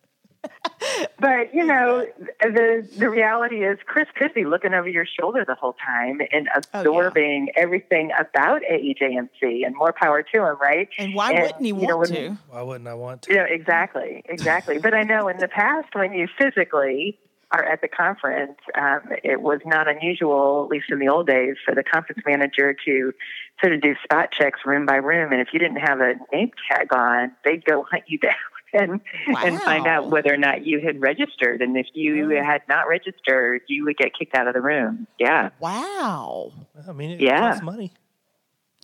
but 1.20 1.54
you 1.54 1.66
know, 1.66 2.06
the 2.42 2.88
the 2.98 3.10
reality 3.10 3.64
is, 3.64 3.78
Chris 3.86 4.08
could 4.16 4.34
be 4.34 4.46
looking 4.46 4.74
over 4.74 4.88
your 4.88 5.06
shoulder 5.06 5.44
the 5.46 5.56
whole 5.56 5.76
time 5.86 6.22
and 6.32 6.50
absorbing 6.56 7.48
oh, 7.50 7.54
yeah. 7.56 7.64
everything 7.64 8.12
about 8.20 8.62
AEJMC, 8.64 9.66
and 9.66 9.76
more 9.76 9.94
power 9.94 10.24
to 10.24 10.46
him, 10.46 10.58
right? 10.62 10.90
And 10.98 11.14
why 11.14 11.32
and, 11.32 11.44
wouldn't 11.44 11.66
he 11.66 11.74
want 11.74 12.10
know, 12.10 12.16
to? 12.16 12.38
Why 12.50 12.62
wouldn't 12.62 12.88
I 12.88 12.94
want 12.94 13.24
to? 13.24 13.34
Yeah, 13.34 13.44
you 13.44 13.50
know, 13.50 13.56
exactly, 13.56 14.24
exactly. 14.26 14.78
but 14.80 14.94
I 14.94 15.04
know 15.04 15.28
in 15.28 15.38
the 15.38 15.48
past 15.48 15.94
when 15.94 16.14
you 16.14 16.28
physically 16.38 17.20
are 17.52 17.64
at 17.64 17.82
the 17.82 17.88
conference, 17.88 18.58
um, 18.76 19.02
it 19.24 19.42
was 19.42 19.60
not 19.64 19.88
unusual, 19.88 20.64
at 20.66 20.72
least 20.72 20.86
in 20.90 20.98
the 20.98 21.08
old 21.08 21.28
days, 21.28 21.56
for 21.64 21.76
the 21.76 21.84
conference 21.84 22.24
manager 22.26 22.76
to 22.86 23.14
sort 23.62 23.74
of 23.74 23.82
do 23.82 23.96
spot 24.04 24.32
checks 24.32 24.62
room 24.66 24.88
by 24.88 24.96
room. 24.96 25.32
And 25.32 25.40
if 25.40 25.50
you 25.54 25.60
didn't 25.60 25.78
have 25.78 26.00
a 26.00 26.16
name 26.32 26.52
tag 26.68 26.92
on, 26.92 27.32
they'd 27.46 27.64
go 27.64 27.84
hunt 27.84 28.06
you 28.08 28.18
down 28.18 28.34
and 28.74 29.02
wow. 29.28 29.44
and 29.44 29.62
find 29.62 29.88
out 29.88 30.10
whether 30.10 30.34
or 30.34 30.38
not 30.38 30.66
you 30.66 30.80
had 30.80 31.02
registered. 31.02 31.62
And 31.62 31.78
if 31.78 31.88
you 31.94 32.36
oh. 32.38 32.44
had 32.44 32.62
not 32.68 32.88
registered, 32.88 33.62
you 33.68 33.86
would 33.86 33.98
get 33.98 34.18
kicked 34.18 34.36
out 34.36 34.48
of 34.48 34.54
the 34.54 34.62
room. 34.62 35.08
Yeah. 35.20 35.50
Wow. 35.60 36.54
I 36.88 36.92
mean, 36.92 37.12
it 37.12 37.22
yeah. 37.22 37.40
costs 37.40 37.64
money. 37.64 37.92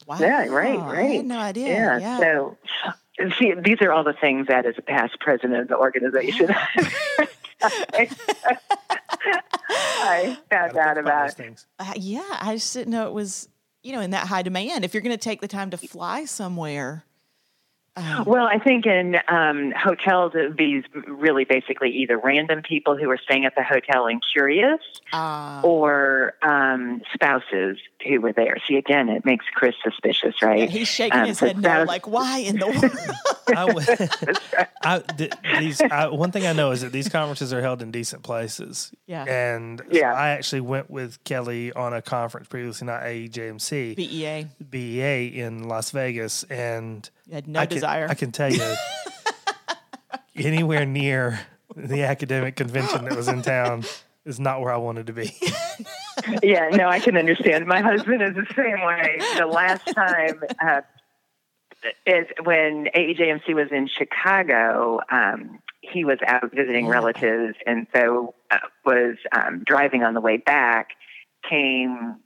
Wow. 0.08 0.17
Yeah, 0.19 0.45
right, 0.47 0.80
right. 0.80 0.97
I 0.97 1.04
had 1.15 1.25
no 1.25 1.39
idea. 1.39 1.67
Yeah. 1.67 1.99
yeah. 1.99 2.19
So, 2.19 2.58
see, 3.38 3.54
these 3.54 3.82
are 3.82 3.91
all 3.91 4.04
the 4.04 4.13
things 4.13 4.47
that, 4.47 4.65
as 4.65 4.75
a 4.78 4.82
past 4.82 5.19
president 5.19 5.62
of 5.62 5.67
the 5.67 5.78
organization, 5.78 6.49
I 7.62 8.08
found 10.49 10.78
out 10.78 10.97
about. 10.97 11.34
Things. 11.34 11.67
Uh, 11.78 11.93
yeah, 11.97 12.38
I 12.39 12.56
just 12.56 12.73
didn't 12.73 12.91
know 12.91 13.08
it 13.08 13.13
was, 13.13 13.49
you 13.84 13.91
know, 13.91 13.99
in 13.99 14.12
that 14.12 14.28
high 14.28 14.41
demand. 14.41 14.86
If 14.86 14.93
you're 14.93 15.04
going 15.04 15.17
to 15.17 15.21
take 15.21 15.41
the 15.41 15.47
time 15.47 15.69
to 15.71 15.78
fly 15.78 16.25
somewhere, 16.25 17.04
um, 17.99 18.25
well, 18.25 18.47
I 18.47 18.59
think 18.59 18.85
in 18.85 19.17
um, 19.27 19.71
hotels, 19.71 20.33
it 20.35 20.49
would 20.49 20.57
be 20.57 20.83
really 21.07 21.43
basically 21.43 21.89
either 21.97 22.17
random 22.17 22.62
people 22.62 22.97
who 22.97 23.09
are 23.09 23.17
staying 23.17 23.45
at 23.45 23.55
the 23.55 23.63
hotel 23.63 24.07
and 24.07 24.21
curious, 24.33 24.79
uh, 25.13 25.62
or 25.63 26.35
um, 26.41 27.01
spouses 27.13 27.77
who 28.07 28.21
were 28.21 28.33
there. 28.33 28.55
See, 28.67 28.75
again, 28.75 29.09
it 29.09 29.25
makes 29.25 29.45
Chris 29.53 29.75
suspicious, 29.83 30.41
right? 30.41 30.62
Yeah, 30.62 30.65
he's 30.67 30.88
shaking 30.88 31.19
um, 31.19 31.27
his 31.27 31.39
head 31.39 31.57
spouse- 31.57 31.79
no, 31.79 31.83
like 31.83 32.07
why 32.07 32.39
in 32.39 32.57
the 32.57 32.67
world? 32.67 33.29
I, 34.83 35.01
I, 35.15 35.59
these, 35.59 35.81
I, 35.81 36.07
one 36.07 36.31
thing 36.31 36.45
I 36.45 36.53
know 36.53 36.71
is 36.71 36.81
that 36.81 36.91
these 36.91 37.09
conferences 37.09 37.51
are 37.51 37.62
held 37.62 37.81
in 37.81 37.91
decent 37.91 38.23
places. 38.23 38.91
Yeah, 39.07 39.23
and 39.25 39.81
yeah. 39.91 40.13
So 40.13 40.19
I 40.19 40.29
actually 40.29 40.62
went 40.62 40.89
with 40.89 41.23
Kelly 41.23 41.73
on 41.73 41.93
a 41.93 42.01
conference 42.01 42.47
previously, 42.47 42.88
not 42.88 43.01
AEJMC, 43.01 43.95
BEA, 43.95 44.47
BEA 44.69 45.39
in 45.39 45.67
Las 45.67 45.91
Vegas, 45.91 46.43
and 46.43 47.09
you 47.30 47.36
had 47.36 47.48
no 47.48 47.60
I 47.60 47.65
desire. 47.68 48.08
Can, 48.08 48.12
I 48.12 48.13
can 48.15 48.32
tell 48.32 48.52
you, 48.52 48.76
anywhere 50.36 50.86
near 50.86 51.39
the 51.76 52.02
academic 52.02 52.56
convention 52.56 53.06
that 53.06 53.15
was 53.15 53.28
in 53.28 53.44
town 53.44 53.84
is 54.26 54.39
not 54.39 54.62
where 54.62 54.74
I 54.74 54.78
wanted 54.78 55.06
to 55.08 55.13
be. 55.13 55.32
yeah, 56.44 56.70
no, 56.70 56.88
I 56.88 57.00
can 57.00 57.15
understand. 57.18 57.68
My 57.68 57.82
husband 57.82 58.24
is 58.24 58.34
the 58.34 58.48
same 58.56 58.84
way. 58.84 59.20
The 59.38 59.46
last 59.46 59.86
time 59.96 60.42
uh, 60.60 60.82
is 62.08 62.26
when 62.44 62.88
AEJMC 62.96 63.54
was 63.54 63.68
in 63.72 63.88
Chicago. 63.88 65.00
Um, 65.12 65.60
he 65.82 66.06
was 66.06 66.18
out 66.26 66.52
visiting 66.52 66.88
relatives, 66.88 67.56
and 67.68 67.86
so 67.96 68.34
uh, 68.50 68.58
was 68.84 69.18
um, 69.32 69.63
driving 69.65 70.04
on 70.04 70.15
the 70.15 70.22
way 70.22 70.38
back. 70.38 70.89
Came 71.48 72.18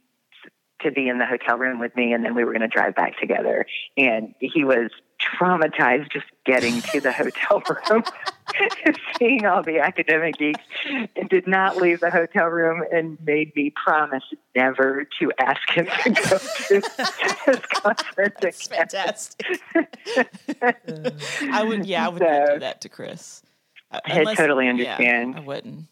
to 0.83 0.91
be 0.91 1.07
in 1.07 1.17
the 1.17 1.25
hotel 1.25 1.57
room 1.57 1.79
with 1.79 1.95
me, 1.95 2.13
and 2.13 2.23
then 2.23 2.35
we 2.35 2.43
were 2.43 2.51
going 2.51 2.61
to 2.61 2.67
drive 2.67 2.95
back 2.95 3.19
together. 3.19 3.65
And 3.97 4.33
he 4.39 4.63
was 4.63 4.89
traumatized 5.23 6.11
just 6.11 6.25
getting 6.45 6.81
to 6.81 6.99
the 6.99 7.11
hotel 7.11 7.61
room, 7.89 8.03
seeing 9.17 9.45
all 9.45 9.63
the 9.63 9.79
academic 9.79 10.37
geeks, 10.37 10.63
and 10.85 11.29
did 11.29 11.47
not 11.47 11.77
leave 11.77 11.99
the 11.99 12.09
hotel 12.09 12.47
room 12.47 12.83
and 12.91 13.17
made 13.25 13.55
me 13.55 13.71
promise 13.83 14.23
never 14.55 15.05
to 15.19 15.31
ask 15.39 15.69
him 15.69 15.87
to 16.03 16.09
go 16.09 16.37
to 16.37 16.73
his 17.45 17.59
conference 17.73 18.35
That's 18.41 18.65
again. 18.67 18.87
Fantastic. 18.89 19.61
I 21.51 21.63
would, 21.63 21.85
yeah, 21.85 22.05
I 22.05 22.09
would 22.09 22.21
so, 22.21 22.53
do 22.53 22.59
that 22.59 22.81
to 22.81 22.89
Chris. 22.89 23.41
Uh, 23.91 23.99
unless, 24.05 24.39
I 24.39 24.41
totally 24.41 24.67
understand. 24.67 25.33
Yeah, 25.33 25.39
I 25.39 25.43
wouldn't. 25.43 25.85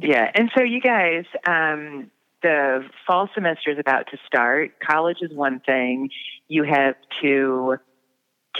Yeah, 0.00 0.30
and 0.34 0.50
so 0.56 0.62
you 0.62 0.80
guys, 0.80 1.24
um, 1.46 2.10
the 2.42 2.84
fall 3.06 3.28
semester 3.34 3.70
is 3.70 3.78
about 3.78 4.06
to 4.10 4.18
start. 4.26 4.78
College 4.80 5.18
is 5.20 5.32
one 5.32 5.60
thing. 5.60 6.10
You 6.48 6.62
have 6.64 6.94
two 7.20 7.76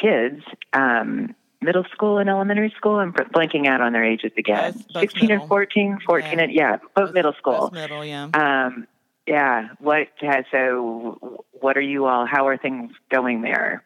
kids, 0.01 0.43
um, 0.73 1.35
middle 1.61 1.85
school 1.93 2.19
and 2.19 2.29
elementary 2.29 2.73
school. 2.77 2.97
I'm 2.97 3.13
blanking 3.13 3.67
out 3.67 3.81
on 3.81 3.93
their 3.93 4.05
ages 4.05 4.33
again. 4.37 4.73
Both, 4.73 4.93
both 4.93 5.01
16 5.03 5.29
middle. 5.29 5.43
and 5.43 5.49
14, 5.49 5.99
14 6.07 6.31
yeah. 6.31 6.43
and 6.43 6.53
yeah, 6.53 6.77
both, 6.77 6.95
both 6.95 7.15
middle 7.15 7.33
school. 7.35 7.59
Both 7.59 7.73
middle, 7.73 8.05
yeah. 8.05 8.29
Um, 8.35 8.87
yeah. 9.27 9.69
What? 9.79 10.09
so, 10.51 11.45
what 11.53 11.77
are 11.77 11.83
you 11.83 12.07
all? 12.07 12.27
How 12.27 12.49
are 12.49 12.57
things 12.57 12.93
going 13.11 13.43
there? 13.43 13.85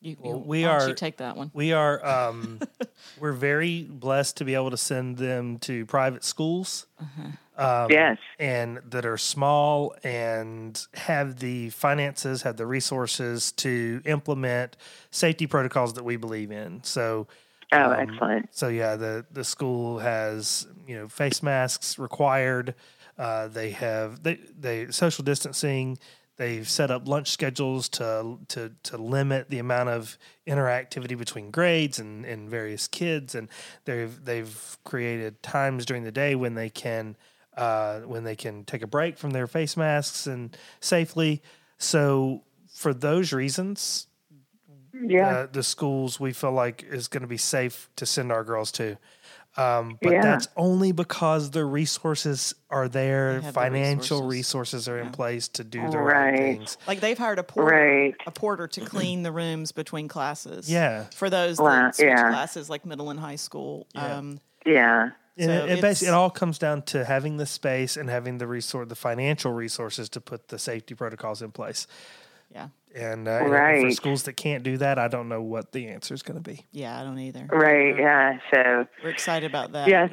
You, 0.00 0.16
well, 0.20 0.40
we 0.40 0.64
are. 0.64 0.94
take 0.94 1.16
that 1.16 1.36
one. 1.36 1.50
We 1.52 1.72
are. 1.72 2.00
Um, 2.08 2.60
we're 3.20 3.32
very 3.32 3.82
blessed 3.82 4.38
to 4.38 4.44
be 4.44 4.54
able 4.54 4.70
to 4.70 4.76
send 4.76 5.18
them 5.18 5.58
to 5.60 5.86
private 5.86 6.24
schools. 6.24 6.86
Uh-huh. 7.00 7.28
Um, 7.58 7.90
yes, 7.90 8.18
and 8.38 8.80
that 8.88 9.04
are 9.04 9.18
small 9.18 9.92
and 10.04 10.80
have 10.94 11.40
the 11.40 11.70
finances, 11.70 12.42
have 12.42 12.56
the 12.56 12.66
resources 12.66 13.50
to 13.52 14.00
implement 14.04 14.76
safety 15.10 15.48
protocols 15.48 15.94
that 15.94 16.04
we 16.04 16.16
believe 16.16 16.52
in. 16.52 16.82
So. 16.84 17.26
Oh, 17.70 17.92
um, 17.92 18.00
excellent! 18.00 18.48
So 18.52 18.68
yeah, 18.68 18.96
the 18.96 19.26
the 19.30 19.44
school 19.44 19.98
has 19.98 20.66
you 20.86 20.96
know 20.96 21.08
face 21.08 21.42
masks 21.42 21.98
required. 21.98 22.74
Uh, 23.18 23.48
they 23.48 23.72
have 23.72 24.22
they 24.22 24.38
they 24.58 24.90
social 24.90 25.24
distancing. 25.24 25.98
They've 26.36 26.68
set 26.68 26.92
up 26.92 27.08
lunch 27.08 27.28
schedules 27.28 27.88
to 27.90 28.38
to 28.48 28.72
to 28.84 28.96
limit 28.96 29.50
the 29.50 29.58
amount 29.58 29.88
of 29.88 30.16
interactivity 30.46 31.18
between 31.18 31.50
grades 31.50 31.98
and, 31.98 32.24
and 32.24 32.48
various 32.48 32.86
kids, 32.86 33.34
and 33.34 33.48
they've 33.84 34.24
they've 34.24 34.78
created 34.84 35.42
times 35.42 35.84
during 35.84 36.04
the 36.04 36.12
day 36.12 36.36
when 36.36 36.54
they 36.54 36.70
can 36.70 37.16
uh, 37.58 38.00
when 38.00 38.22
they 38.24 38.36
can 38.36 38.64
take 38.64 38.82
a 38.82 38.86
break 38.86 39.18
from 39.18 39.30
their 39.32 39.48
face 39.48 39.76
masks 39.76 40.26
and 40.26 40.56
safely. 40.80 41.42
So 41.76 42.42
for 42.72 42.94
those 42.94 43.32
reasons, 43.32 44.06
yeah, 44.94 45.28
uh, 45.28 45.46
the 45.50 45.64
schools 45.64 46.18
we 46.18 46.32
feel 46.32 46.52
like 46.52 46.84
is 46.84 47.08
going 47.08 47.22
to 47.22 47.28
be 47.28 47.36
safe 47.36 47.90
to 47.96 48.06
send 48.06 48.32
our 48.32 48.44
girls 48.44 48.72
to. 48.72 48.96
Um, 49.56 49.98
but 50.00 50.12
yeah. 50.12 50.22
that's 50.22 50.46
only 50.56 50.92
because 50.92 51.50
the 51.50 51.64
resources 51.64 52.54
are 52.70 52.88
there. 52.88 53.42
Financial 53.42 54.20
the 54.20 54.28
resources. 54.28 54.86
resources. 54.86 54.88
are 54.88 54.98
yeah. 54.98 55.06
in 55.06 55.10
place 55.10 55.48
to 55.48 55.64
do 55.64 55.80
the 55.90 55.98
right. 55.98 56.30
right. 56.30 56.38
things. 56.38 56.78
Like 56.86 57.00
they've 57.00 57.18
hired 57.18 57.40
a 57.40 57.42
porter, 57.42 57.74
right. 57.74 58.14
a 58.24 58.30
porter 58.30 58.68
to 58.68 58.80
clean 58.82 59.24
the 59.24 59.32
rooms 59.32 59.72
between 59.72 60.06
classes. 60.06 60.70
Yeah, 60.70 61.04
for 61.12 61.28
those 61.28 61.56
that 61.56 61.96
switch 61.96 62.06
yeah. 62.06 62.30
classes 62.30 62.70
like 62.70 62.86
middle 62.86 63.10
and 63.10 63.18
high 63.18 63.36
school. 63.36 63.88
Yeah. 63.96 64.16
Um, 64.16 64.40
yeah. 64.64 65.10
So 65.38 65.50
it, 65.50 65.70
it 65.70 65.80
basically 65.80 66.08
it 66.08 66.14
all 66.14 66.30
comes 66.30 66.58
down 66.58 66.82
to 66.82 67.04
having 67.04 67.36
the 67.36 67.46
space 67.46 67.96
and 67.96 68.10
having 68.10 68.38
the 68.38 68.46
resource, 68.46 68.88
the 68.88 68.96
financial 68.96 69.52
resources 69.52 70.08
to 70.10 70.20
put 70.20 70.48
the 70.48 70.58
safety 70.58 70.94
protocols 70.94 71.42
in 71.42 71.52
place. 71.52 71.86
Yeah. 72.50 72.68
And, 72.94 73.28
uh, 73.28 73.44
right. 73.44 73.78
and 73.78 73.86
for 73.88 73.94
schools 73.94 74.22
that 74.24 74.32
can't 74.32 74.64
do 74.64 74.78
that, 74.78 74.98
I 74.98 75.08
don't 75.08 75.28
know 75.28 75.42
what 75.42 75.72
the 75.72 75.88
answer 75.88 76.14
is 76.14 76.22
going 76.22 76.42
to 76.42 76.50
be. 76.50 76.64
Yeah, 76.72 76.98
I 76.98 77.04
don't 77.04 77.18
either. 77.18 77.46
Right. 77.50 77.96
Yeah. 77.96 78.38
So 78.52 78.86
we're 79.04 79.10
excited 79.10 79.48
about 79.48 79.72
that. 79.72 79.88
Yeah. 79.88 80.08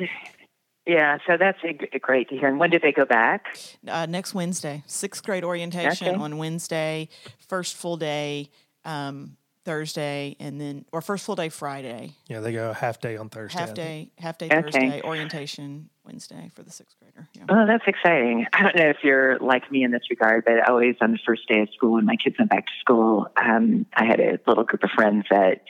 Yeah, 0.88 1.18
so 1.26 1.36
that's 1.36 1.58
great 2.00 2.30
to 2.30 2.38
hear. 2.38 2.48
And 2.48 2.60
when 2.60 2.70
did 2.70 2.84
they 2.84 2.92
go 2.92 3.06
back? 3.06 3.58
Uh, 3.88 4.06
next 4.06 4.36
Wednesday, 4.36 4.84
sixth 4.86 5.24
grade 5.24 5.44
orientation 5.44 6.10
okay. 6.10 6.16
on 6.16 6.38
Wednesday, 6.38 7.10
first 7.48 7.76
full 7.76 7.98
day. 7.98 8.52
Um, 8.84 9.36
Thursday, 9.65 10.36
and 10.39 10.62
then 10.62 10.86
or 10.91 11.01
first 11.01 11.25
full 11.25 11.36
day 11.36 11.49
Friday. 11.49 12.13
Yeah, 12.28 12.39
they 12.39 12.54
go 12.54 12.71
half 12.71 13.01
day 13.01 13.17
on 13.17 13.30
Thursday. 13.30 13.60
Half 13.60 13.73
day, 13.73 14.10
half 14.19 14.38
day 14.38 14.45
okay. 14.45 14.62
Thursday, 14.62 15.01
orientation 15.04 15.89
Wednesday 16.06 16.51
for 16.56 16.63
the 16.63 16.71
sixth 16.71 16.95
grader. 16.99 17.28
Yeah. 17.34 17.45
Oh, 17.49 17.65
that's 17.65 17.84
exciting. 17.88 18.45
I 18.54 18.63
don't 18.63 18.75
know 18.75 18.89
if 18.89 18.97
you're 19.04 19.39
like 19.39 19.69
me 19.71 19.84
in 19.84 19.91
this 19.91 20.04
regard, 20.10 20.45
but 20.45 20.69
always 20.69 20.95
on 21.01 21.12
the 21.12 21.19
first 21.25 21.47
day 21.47 21.62
of 21.62 21.69
school 21.75 21.93
when 21.93 22.06
my 22.06 22.15
kids 22.15 22.38
went 22.38 22.51
back 22.51 22.67
to 22.67 22.71
school, 22.80 23.28
um, 23.36 23.86
I 23.93 24.06
had 24.06 24.19
a 24.19 24.39
little 24.47 24.63
group 24.63 24.84
of 24.84 24.91
friends 24.91 25.25
that 25.32 25.62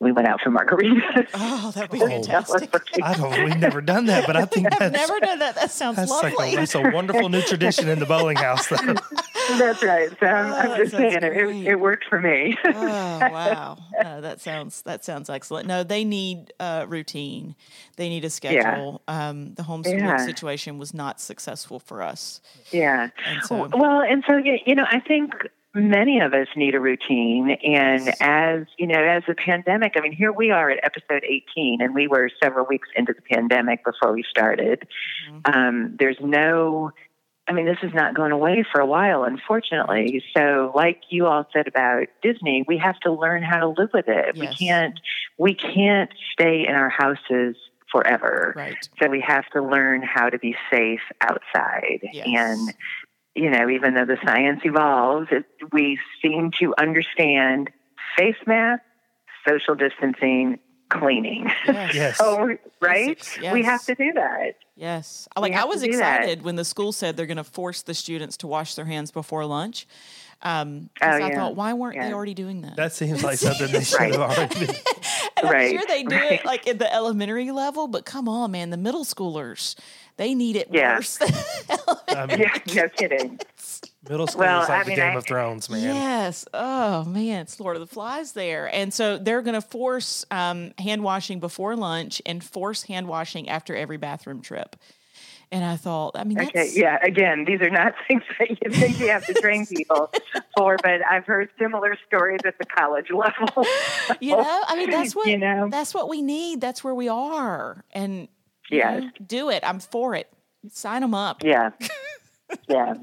we 0.00 0.12
went 0.12 0.28
out 0.28 0.40
for 0.40 0.50
margaritas. 0.50 1.28
Oh, 1.34 1.72
that'd 1.74 1.90
be 1.90 1.98
fantastic. 1.98 2.72
I 3.02 3.14
don't. 3.14 3.44
We've 3.44 3.58
never 3.58 3.80
done 3.80 4.06
that, 4.06 4.26
but 4.26 4.36
I 4.36 4.44
think 4.44 4.70
that's 4.70 4.92
never 4.92 5.18
done 5.18 5.40
that. 5.40 5.56
That 5.56 5.72
sounds 5.72 5.96
that's 5.96 6.10
lovely. 6.10 6.34
Like 6.36 6.52
a, 6.52 6.56
that's 6.56 6.74
a 6.76 6.90
wonderful 6.90 7.28
new 7.28 7.40
tradition 7.42 7.88
in 7.88 7.98
the 7.98 8.06
Bowling 8.06 8.36
house. 8.36 8.68
Though. 8.68 8.76
that's 9.58 9.82
right. 9.82 10.08
So 10.20 10.26
I'm, 10.26 10.52
oh, 10.52 10.72
I'm 10.72 10.76
just 10.78 10.92
saying 10.92 11.16
it, 11.16 11.24
it, 11.24 11.66
it. 11.66 11.80
worked 11.80 12.04
for 12.04 12.20
me. 12.20 12.56
oh 12.64 12.70
wow, 12.72 13.76
uh, 14.00 14.20
that 14.20 14.40
sounds 14.40 14.82
that 14.82 15.04
sounds 15.04 15.28
excellent. 15.28 15.66
No, 15.66 15.82
they 15.82 16.04
need 16.04 16.52
uh, 16.60 16.86
routine. 16.88 17.56
They 17.96 18.08
need 18.08 18.24
a 18.24 18.30
schedule. 18.30 19.02
Yeah. 19.08 19.28
Um, 19.28 19.54
the 19.54 19.64
homeschooling 19.64 19.98
yeah. 19.98 20.24
situation 20.24 20.78
was 20.78 20.94
not 20.94 21.20
successful 21.20 21.80
for 21.80 22.02
us. 22.02 22.40
Yeah. 22.70 23.10
And 23.26 23.42
so, 23.42 23.68
well, 23.74 24.00
and 24.02 24.22
so 24.28 24.36
you 24.36 24.76
know, 24.76 24.86
I 24.88 25.00
think 25.00 25.32
many 25.74 26.20
of 26.20 26.32
us 26.32 26.48
need 26.56 26.74
a 26.74 26.80
routine. 26.80 27.56
And 27.62 28.08
as, 28.20 28.66
you 28.78 28.86
know, 28.86 29.02
as 29.02 29.22
the 29.28 29.34
pandemic, 29.34 29.94
I 29.96 30.00
mean, 30.00 30.12
here 30.12 30.32
we 30.32 30.50
are 30.50 30.70
at 30.70 30.78
episode 30.82 31.24
18, 31.24 31.80
and 31.80 31.94
we 31.94 32.08
were 32.08 32.30
several 32.42 32.66
weeks 32.66 32.88
into 32.96 33.12
the 33.12 33.22
pandemic 33.22 33.84
before 33.84 34.12
we 34.12 34.24
started. 34.28 34.86
Mm-hmm. 35.30 35.52
Um, 35.52 35.96
there's 35.98 36.16
no, 36.20 36.92
I 37.46 37.52
mean, 37.52 37.66
this 37.66 37.78
is 37.82 37.92
not 37.94 38.14
going 38.14 38.32
away 38.32 38.64
for 38.70 38.80
a 38.80 38.86
while, 38.86 39.24
unfortunately. 39.24 40.22
So, 40.36 40.72
like 40.74 41.02
you 41.10 41.26
all 41.26 41.46
said 41.52 41.66
about 41.66 42.08
Disney, 42.22 42.64
we 42.66 42.78
have 42.78 42.98
to 43.00 43.12
learn 43.12 43.42
how 43.42 43.60
to 43.60 43.68
live 43.68 43.90
with 43.92 44.08
it. 44.08 44.36
Yes. 44.36 44.38
We 44.38 44.66
can't, 44.66 45.00
we 45.38 45.54
can't 45.54 46.10
stay 46.32 46.66
in 46.66 46.74
our 46.74 46.90
houses 46.90 47.56
forever. 47.90 48.52
Right. 48.56 48.76
So 49.00 49.08
we 49.08 49.24
have 49.26 49.46
to 49.54 49.62
learn 49.62 50.02
how 50.02 50.28
to 50.28 50.38
be 50.38 50.54
safe 50.70 51.00
outside. 51.20 52.00
Yes. 52.12 52.26
And 52.26 52.74
you 53.38 53.50
know, 53.50 53.68
even 53.70 53.94
though 53.94 54.04
the 54.04 54.18
science 54.24 54.60
evolves, 54.64 55.28
it, 55.30 55.44
we 55.72 55.98
seem 56.20 56.50
to 56.58 56.74
understand 56.78 57.70
face 58.16 58.36
masks, 58.46 58.84
social 59.46 59.74
distancing, 59.74 60.58
cleaning. 60.88 61.50
Yes. 61.66 61.94
yes. 61.94 62.18
so, 62.18 62.56
right? 62.80 63.38
Yes. 63.40 63.52
We 63.52 63.62
have 63.62 63.84
to 63.84 63.94
do 63.94 64.12
that. 64.14 64.56
Yes. 64.76 65.28
Like 65.36 65.54
I 65.54 65.64
was 65.64 65.82
excited 65.82 66.40
that. 66.40 66.44
when 66.44 66.56
the 66.56 66.64
school 66.64 66.92
said 66.92 67.16
they're 67.16 67.26
going 67.26 67.36
to 67.36 67.44
force 67.44 67.82
the 67.82 67.94
students 67.94 68.38
to 68.38 68.46
wash 68.46 68.74
their 68.74 68.84
hands 68.84 69.10
before 69.10 69.44
lunch. 69.44 69.86
Um, 70.40 70.90
oh, 71.02 71.06
I 71.06 71.34
thought, 71.34 71.56
why 71.56 71.72
weren't 71.72 71.96
yeah. 71.96 72.08
they 72.08 72.14
already 72.14 72.34
doing 72.34 72.62
that? 72.62 72.76
That 72.76 72.92
seems 72.92 73.24
like 73.24 73.38
something 73.38 73.72
they 73.72 73.82
should 73.82 74.00
have 74.00 74.16
already 74.16 74.66
been. 74.66 74.76
and 75.36 75.50
right. 75.50 75.70
I'm 75.70 75.78
sure 75.78 75.86
they 75.88 76.04
do 76.04 76.14
right. 76.14 76.32
it 76.32 76.44
like 76.44 76.68
at 76.68 76.78
the 76.78 76.92
elementary 76.92 77.50
level, 77.50 77.88
but 77.88 78.04
come 78.04 78.28
on, 78.28 78.52
man, 78.52 78.70
the 78.70 78.76
middle 78.76 79.04
schoolers, 79.04 79.74
they 80.18 80.34
need 80.34 80.56
it 80.56 80.68
yeah. 80.70 80.96
worse. 80.96 81.18
I 82.08 82.26
mean, 82.26 82.40
yeah, 82.40 82.58
no 82.74 82.88
kidding. 82.88 83.38
Middle 84.08 84.26
school 84.26 84.40
well, 84.40 84.62
is 84.62 84.68
like 84.68 84.80
I 84.80 84.82
the 84.82 84.88
mean, 84.88 84.96
Game 84.96 85.12
I, 85.12 85.16
of 85.16 85.24
Thrones, 85.24 85.70
man. 85.70 85.82
Yes. 85.82 86.44
Oh 86.52 87.04
man, 87.04 87.42
it's 87.42 87.58
Lord 87.60 87.76
of 87.76 87.80
the 87.80 87.86
Flies 87.86 88.32
there, 88.32 88.66
and 88.72 88.92
so 88.92 89.16
they're 89.16 89.42
going 89.42 89.54
to 89.54 89.60
force 89.60 90.24
um, 90.30 90.72
hand 90.78 91.02
washing 91.02 91.40
before 91.40 91.76
lunch 91.76 92.20
and 92.26 92.42
force 92.42 92.82
hand 92.82 93.06
washing 93.06 93.48
after 93.48 93.76
every 93.76 93.96
bathroom 93.96 94.40
trip. 94.40 94.76
And 95.50 95.64
I 95.64 95.76
thought, 95.76 96.12
I 96.14 96.24
mean, 96.24 96.40
okay, 96.40 96.70
yeah. 96.74 96.98
Again, 97.02 97.44
these 97.46 97.60
are 97.60 97.70
not 97.70 97.94
things 98.08 98.22
that 98.38 98.50
you 98.50 98.70
think 98.70 98.98
you 98.98 99.08
have 99.08 99.24
to 99.26 99.34
train 99.34 99.66
people 99.66 100.12
for, 100.56 100.76
but 100.82 101.00
I've 101.08 101.24
heard 101.24 101.48
similar 101.58 101.96
stories 102.06 102.40
at 102.44 102.58
the 102.58 102.66
college 102.66 103.10
level. 103.10 103.64
you 104.20 104.36
know, 104.36 104.62
I 104.66 104.76
mean, 104.76 104.90
that's 104.90 105.14
what 105.14 105.28
you 105.28 105.38
know. 105.38 105.68
That's 105.70 105.94
what 105.94 106.08
we 106.08 106.22
need. 106.22 106.60
That's 106.60 106.82
where 106.82 106.94
we 106.94 107.08
are, 107.08 107.84
and 107.92 108.28
yes, 108.70 109.02
know, 109.02 109.10
do 109.26 109.50
it. 109.50 109.62
I'm 109.66 109.80
for 109.80 110.14
it. 110.14 110.30
Sign 110.70 111.02
them 111.02 111.14
up. 111.14 111.42
Yeah, 111.42 111.70
yeah. 112.68 112.94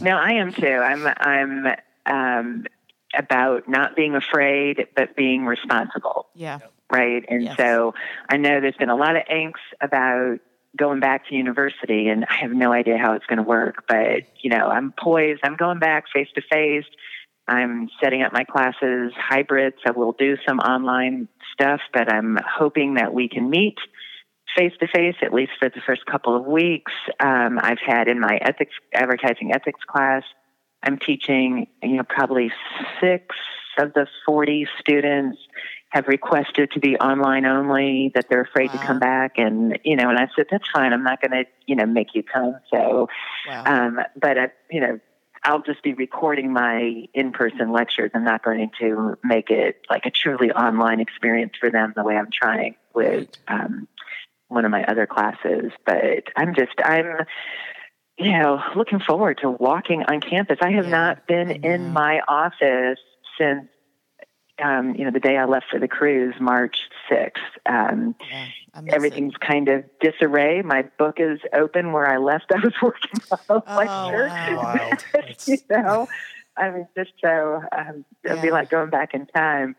No, 0.00 0.16
I 0.16 0.32
am 0.32 0.52
too. 0.52 0.66
I'm. 0.66 1.06
I'm. 1.06 1.66
Um, 2.06 2.66
about 3.16 3.68
not 3.68 3.96
being 3.96 4.14
afraid, 4.14 4.86
but 4.94 5.16
being 5.16 5.46
responsible. 5.46 6.26
Yeah. 6.34 6.60
Right. 6.90 7.24
And 7.28 7.44
yes. 7.44 7.56
so 7.56 7.94
I 8.28 8.36
know 8.36 8.60
there's 8.60 8.76
been 8.76 8.90
a 8.90 8.96
lot 8.96 9.16
of 9.16 9.22
angst 9.24 9.54
about 9.80 10.38
going 10.76 11.00
back 11.00 11.26
to 11.28 11.34
university 11.34 12.08
and 12.08 12.26
I 12.28 12.34
have 12.34 12.52
no 12.52 12.72
idea 12.72 12.98
how 12.98 13.14
it's 13.14 13.26
going 13.26 13.38
to 13.38 13.42
work, 13.42 13.84
but 13.88 14.22
you 14.40 14.50
know, 14.50 14.68
I'm 14.68 14.92
poised. 14.92 15.40
I'm 15.42 15.56
going 15.56 15.78
back 15.78 16.04
face 16.12 16.28
to 16.34 16.42
face. 16.42 16.84
I'm 17.48 17.88
setting 18.02 18.22
up 18.22 18.32
my 18.32 18.44
classes 18.44 19.12
hybrid, 19.16 19.74
so 19.84 19.92
we'll 19.94 20.16
do 20.18 20.36
some 20.46 20.58
online 20.58 21.28
stuff, 21.52 21.80
but 21.92 22.12
I'm 22.12 22.38
hoping 22.44 22.94
that 22.94 23.14
we 23.14 23.28
can 23.28 23.48
meet 23.48 23.78
face 24.56 24.72
to 24.80 24.86
face 24.88 25.16
at 25.22 25.32
least 25.32 25.52
for 25.58 25.68
the 25.68 25.80
first 25.86 26.06
couple 26.06 26.36
of 26.36 26.46
weeks. 26.46 26.92
Um, 27.20 27.58
I've 27.62 27.80
had 27.84 28.08
in 28.08 28.20
my 28.20 28.38
ethics 28.40 28.74
advertising 28.92 29.52
ethics 29.52 29.80
class, 29.86 30.22
I'm 30.82 30.98
teaching, 30.98 31.66
you 31.82 31.96
know, 31.96 32.04
probably 32.04 32.52
six 33.00 33.36
of 33.78 33.92
the 33.92 34.06
40 34.24 34.66
students 34.80 35.38
have 35.90 36.08
requested 36.08 36.70
to 36.72 36.80
be 36.80 36.96
online 36.96 37.46
only, 37.46 38.10
that 38.14 38.28
they're 38.28 38.42
afraid 38.42 38.70
wow. 38.70 38.80
to 38.80 38.86
come 38.86 38.98
back. 38.98 39.38
And, 39.38 39.78
you 39.84 39.96
know, 39.96 40.08
and 40.10 40.18
I 40.18 40.28
said, 40.34 40.46
that's 40.50 40.68
fine. 40.72 40.92
I'm 40.92 41.04
not 41.04 41.20
going 41.20 41.30
to, 41.30 41.44
you 41.66 41.76
know, 41.76 41.86
make 41.86 42.14
you 42.14 42.22
come. 42.22 42.56
So, 42.70 43.08
wow. 43.48 43.62
um, 43.66 44.00
but, 44.20 44.38
I, 44.38 44.48
you 44.70 44.80
know, 44.80 45.00
I'll 45.44 45.62
just 45.62 45.82
be 45.82 45.94
recording 45.94 46.52
my 46.52 47.08
in 47.14 47.32
person 47.32 47.70
lectures. 47.70 48.10
I'm 48.14 48.24
not 48.24 48.44
going 48.44 48.70
to 48.80 49.16
make 49.22 49.50
it 49.50 49.80
like 49.88 50.04
a 50.04 50.10
truly 50.10 50.50
online 50.50 51.00
experience 51.00 51.52
for 51.58 51.70
them 51.70 51.92
the 51.94 52.02
way 52.02 52.16
I'm 52.16 52.30
trying 52.32 52.74
with 52.94 53.28
um, 53.46 53.86
one 54.48 54.64
of 54.64 54.70
my 54.70 54.84
other 54.84 55.06
classes. 55.06 55.72
But 55.84 56.24
I'm 56.36 56.54
just, 56.54 56.72
I'm, 56.84 57.26
you 58.18 58.32
know, 58.32 58.60
looking 58.74 59.00
forward 59.00 59.38
to 59.42 59.50
walking 59.50 60.02
on 60.04 60.20
campus. 60.20 60.58
I 60.60 60.72
have 60.72 60.86
yeah, 60.86 60.90
not 60.90 61.26
been 61.26 61.50
in 61.64 61.92
my 61.92 62.20
office 62.28 62.98
since 63.38 63.68
um, 64.62 64.94
you 64.94 65.04
know, 65.04 65.10
the 65.10 65.20
day 65.20 65.36
I 65.36 65.44
left 65.44 65.66
for 65.70 65.78
the 65.78 65.88
cruise, 65.88 66.34
March 66.40 66.76
6th. 67.10 67.32
Um, 67.66 68.14
yeah, 68.30 68.48
everything's 68.88 69.34
it. 69.34 69.40
kind 69.40 69.68
of 69.68 69.84
disarray. 70.00 70.62
My 70.62 70.82
book 70.98 71.16
is 71.18 71.40
open 71.52 71.92
where 71.92 72.06
I 72.06 72.16
left. 72.16 72.46
I 72.54 72.58
was 72.60 72.72
working 72.80 73.20
on 73.30 73.38
a 73.50 73.62
oh, 73.66 73.76
lecture. 73.76 74.28
Wow. 74.56 74.90
you 75.46 75.58
know, 75.68 76.08
I 76.56 76.70
mean, 76.70 76.88
just 76.96 77.12
so 77.22 77.62
um, 77.76 78.04
it'd 78.24 78.38
yeah. 78.38 78.42
be 78.42 78.50
like 78.50 78.70
going 78.70 78.90
back 78.90 79.12
in 79.12 79.26
time. 79.26 79.76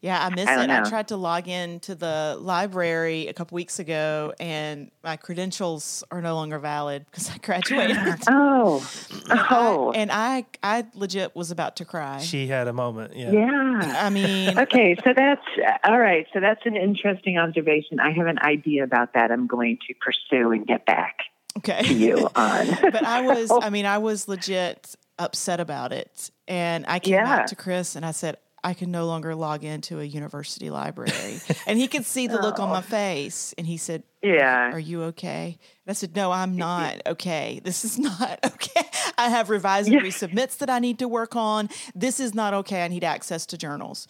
Yeah, 0.00 0.24
I 0.24 0.34
miss 0.34 0.48
I 0.48 0.64
it. 0.64 0.66
Know. 0.66 0.80
I 0.80 0.88
tried 0.88 1.08
to 1.08 1.16
log 1.16 1.48
in 1.48 1.80
to 1.80 1.94
the 1.94 2.36
library 2.40 3.28
a 3.28 3.32
couple 3.32 3.56
weeks 3.56 3.78
ago, 3.78 4.32
and 4.38 4.90
my 5.02 5.16
credentials 5.16 6.04
are 6.10 6.20
no 6.20 6.34
longer 6.34 6.58
valid 6.58 7.06
because 7.10 7.30
I 7.30 7.38
graduated. 7.42 7.98
oh, 8.28 8.86
and 9.30 9.30
oh, 9.30 9.34
I, 9.34 9.46
oh. 9.50 9.92
and 9.92 10.10
I, 10.12 10.46
I 10.62 10.86
legit 10.94 11.34
was 11.34 11.50
about 11.50 11.76
to 11.76 11.84
cry. 11.84 12.18
She 12.18 12.46
had 12.46 12.68
a 12.68 12.72
moment. 12.72 13.16
Yeah. 13.16 13.32
Yeah. 13.32 14.04
I 14.04 14.10
mean, 14.10 14.58
okay, 14.58 14.96
so 15.04 15.12
that's 15.14 15.46
all 15.84 15.98
right. 15.98 16.26
So 16.32 16.40
that's 16.40 16.64
an 16.64 16.76
interesting 16.76 17.38
observation. 17.38 18.00
I 18.00 18.12
have 18.12 18.26
an 18.26 18.38
idea 18.40 18.84
about 18.84 19.14
that. 19.14 19.30
I'm 19.30 19.46
going 19.46 19.78
to 19.88 19.94
pursue 19.94 20.52
and 20.52 20.66
get 20.66 20.86
back. 20.86 21.18
Okay. 21.58 21.82
To 21.82 21.94
you 21.94 22.28
on. 22.36 22.66
but 22.82 23.04
I 23.04 23.22
was, 23.22 23.50
I 23.50 23.70
mean, 23.70 23.86
I 23.86 23.98
was 23.98 24.28
legit 24.28 24.94
upset 25.18 25.60
about 25.60 25.92
it. 25.92 26.30
And 26.48 26.84
I 26.86 26.98
came 26.98 27.14
yeah. 27.14 27.46
to 27.46 27.56
Chris 27.56 27.96
and 27.96 28.04
I 28.04 28.10
said, 28.10 28.36
I 28.64 28.72
can 28.72 28.90
no 28.90 29.04
longer 29.04 29.34
log 29.34 29.62
into 29.62 30.00
a 30.00 30.04
university 30.04 30.70
library. 30.70 31.38
and 31.66 31.78
he 31.78 31.86
could 31.86 32.06
see 32.06 32.26
the 32.26 32.40
look 32.40 32.58
on 32.58 32.70
my 32.70 32.78
oh. 32.78 32.80
face. 32.80 33.54
And 33.58 33.66
he 33.66 33.76
said, 33.76 34.04
Yeah. 34.22 34.72
Are 34.72 34.78
you 34.78 35.02
okay? 35.04 35.58
And 35.86 35.90
I 35.90 35.92
said, 35.92 36.16
No, 36.16 36.32
I'm 36.32 36.56
not 36.66 37.02
okay. 37.06 37.60
This 37.62 37.84
is 37.84 37.98
not 37.98 38.38
okay. 38.44 38.88
I 39.18 39.28
have 39.28 39.50
revised 39.50 39.92
and 39.92 40.00
resubmits 40.00 40.56
that 40.58 40.70
I 40.70 40.78
need 40.78 40.98
to 41.00 41.08
work 41.08 41.36
on. 41.36 41.68
This 41.94 42.18
is 42.18 42.34
not 42.34 42.54
okay. 42.54 42.82
I 42.82 42.88
need 42.88 43.04
access 43.04 43.44
to 43.46 43.58
journals. 43.58 44.08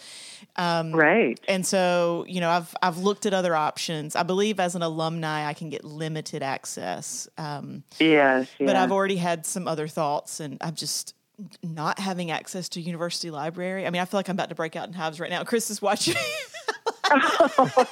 Um, 0.54 0.92
right. 0.92 1.38
And 1.48 1.66
so, 1.66 2.24
you 2.28 2.40
know, 2.40 2.50
I've 2.50 2.74
I've 2.80 2.98
looked 2.98 3.26
at 3.26 3.34
other 3.34 3.56
options. 3.56 4.14
I 4.14 4.22
believe 4.22 4.60
as 4.60 4.76
an 4.76 4.82
alumni, 4.82 5.46
I 5.46 5.52
can 5.52 5.68
get 5.68 5.82
limited 5.84 6.44
access. 6.44 7.28
Um, 7.36 7.82
yes, 7.98 8.48
yeah. 8.58 8.66
But 8.66 8.76
I've 8.76 8.92
already 8.92 9.16
had 9.16 9.46
some 9.46 9.66
other 9.66 9.88
thoughts, 9.88 10.38
and 10.38 10.58
I've 10.60 10.76
just 10.76 11.14
not 11.62 11.98
having 11.98 12.30
access 12.30 12.68
to 12.70 12.80
university 12.80 13.30
library. 13.30 13.86
I 13.86 13.90
mean, 13.90 14.00
I 14.02 14.04
feel 14.04 14.18
like 14.18 14.28
I'm 14.28 14.36
about 14.36 14.50
to 14.50 14.54
break 14.54 14.76
out 14.76 14.86
in 14.88 14.94
hives 14.94 15.18
right 15.18 15.30
now. 15.30 15.44
Chris 15.44 15.70
is 15.70 15.82
watching. 15.82 16.14
I, 17.04 17.86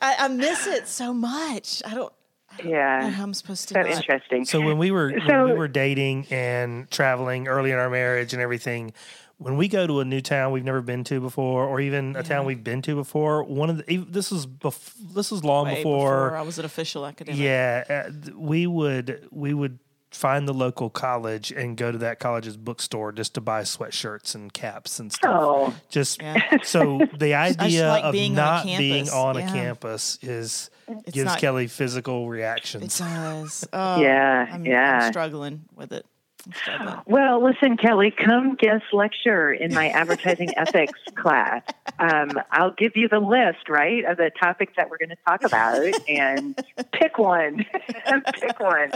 I, 0.00 0.28
miss 0.28 0.66
it 0.66 0.88
so 0.88 1.14
much. 1.14 1.82
I 1.86 1.94
don't. 1.94 2.12
yeah, 2.64 3.08
how 3.08 3.22
I'm 3.22 3.34
supposed 3.34 3.68
to. 3.68 3.74
That's 3.74 3.96
interesting. 3.96 4.44
So 4.44 4.60
when 4.60 4.78
we 4.78 4.90
were 4.90 5.18
so, 5.26 5.44
when 5.44 5.52
we 5.52 5.58
were 5.58 5.68
dating 5.68 6.26
and 6.30 6.90
traveling 6.90 7.48
early 7.48 7.70
in 7.70 7.78
our 7.78 7.88
marriage 7.88 8.32
and 8.32 8.42
everything, 8.42 8.92
when 9.38 9.56
we 9.56 9.68
go 9.68 9.86
to 9.86 10.00
a 10.00 10.04
new 10.04 10.20
town 10.20 10.52
we've 10.52 10.64
never 10.64 10.82
been 10.82 11.04
to 11.04 11.20
before, 11.20 11.64
or 11.64 11.80
even 11.80 12.14
a 12.14 12.18
yeah. 12.18 12.22
town 12.22 12.44
we've 12.44 12.62
been 12.62 12.82
to 12.82 12.94
before, 12.94 13.44
one 13.44 13.70
of 13.70 13.78
the 13.78 13.96
this 13.96 14.30
was 14.30 14.46
bef- 14.46 15.14
this 15.14 15.30
was 15.30 15.44
long 15.44 15.66
before, 15.66 15.82
before, 15.82 16.36
I 16.36 16.42
was 16.42 16.58
an 16.58 16.64
official 16.64 17.06
academic. 17.06 17.40
Yeah, 17.40 17.84
uh, 17.88 18.30
we 18.36 18.66
would 18.66 19.28
we 19.30 19.54
would 19.54 19.78
find 20.12 20.46
the 20.46 20.52
local 20.52 20.90
college 20.90 21.50
and 21.50 21.76
go 21.76 21.90
to 21.90 21.98
that 21.98 22.20
college's 22.20 22.56
bookstore 22.56 23.12
just 23.12 23.34
to 23.34 23.40
buy 23.40 23.62
sweatshirts 23.62 24.34
and 24.34 24.52
caps 24.52 24.98
and 24.98 25.12
stuff. 25.12 25.30
Oh. 25.34 25.74
Just 25.88 26.20
yeah. 26.20 26.58
so 26.62 27.00
the 27.16 27.34
idea 27.34 27.88
like 27.88 28.04
of 28.04 28.12
being 28.12 28.34
not 28.34 28.66
on 28.66 28.78
being 28.78 29.08
on 29.08 29.36
yeah. 29.36 29.48
a 29.48 29.52
campus 29.52 30.18
is 30.22 30.70
it's 30.88 31.12
gives 31.12 31.26
not, 31.26 31.38
Kelly 31.38 31.66
physical 31.66 32.28
reactions. 32.28 33.00
It 33.00 33.04
does. 33.04 33.68
Oh, 33.72 34.00
yeah, 34.00 34.48
I'm, 34.52 34.66
yeah. 34.66 35.00
I'm 35.02 35.12
struggling 35.12 35.62
with 35.74 35.92
it. 35.92 36.04
Well, 37.06 37.42
listen, 37.42 37.76
Kelly, 37.76 38.10
come 38.10 38.54
guest 38.54 38.84
lecture 38.92 39.52
in 39.52 39.74
my 39.74 39.88
advertising 39.90 40.50
ethics 40.56 40.98
class. 41.14 41.62
Um, 41.98 42.30
I'll 42.50 42.72
give 42.72 42.92
you 42.96 43.08
the 43.08 43.18
list, 43.18 43.68
right, 43.68 44.04
of 44.04 44.16
the 44.16 44.30
topics 44.40 44.74
that 44.76 44.88
we're 44.88 44.98
going 44.98 45.10
to 45.10 45.16
talk 45.26 45.44
about, 45.44 45.82
and 46.08 46.58
pick 46.92 47.18
one. 47.18 47.58
pick 48.34 48.60
one. 48.60 48.90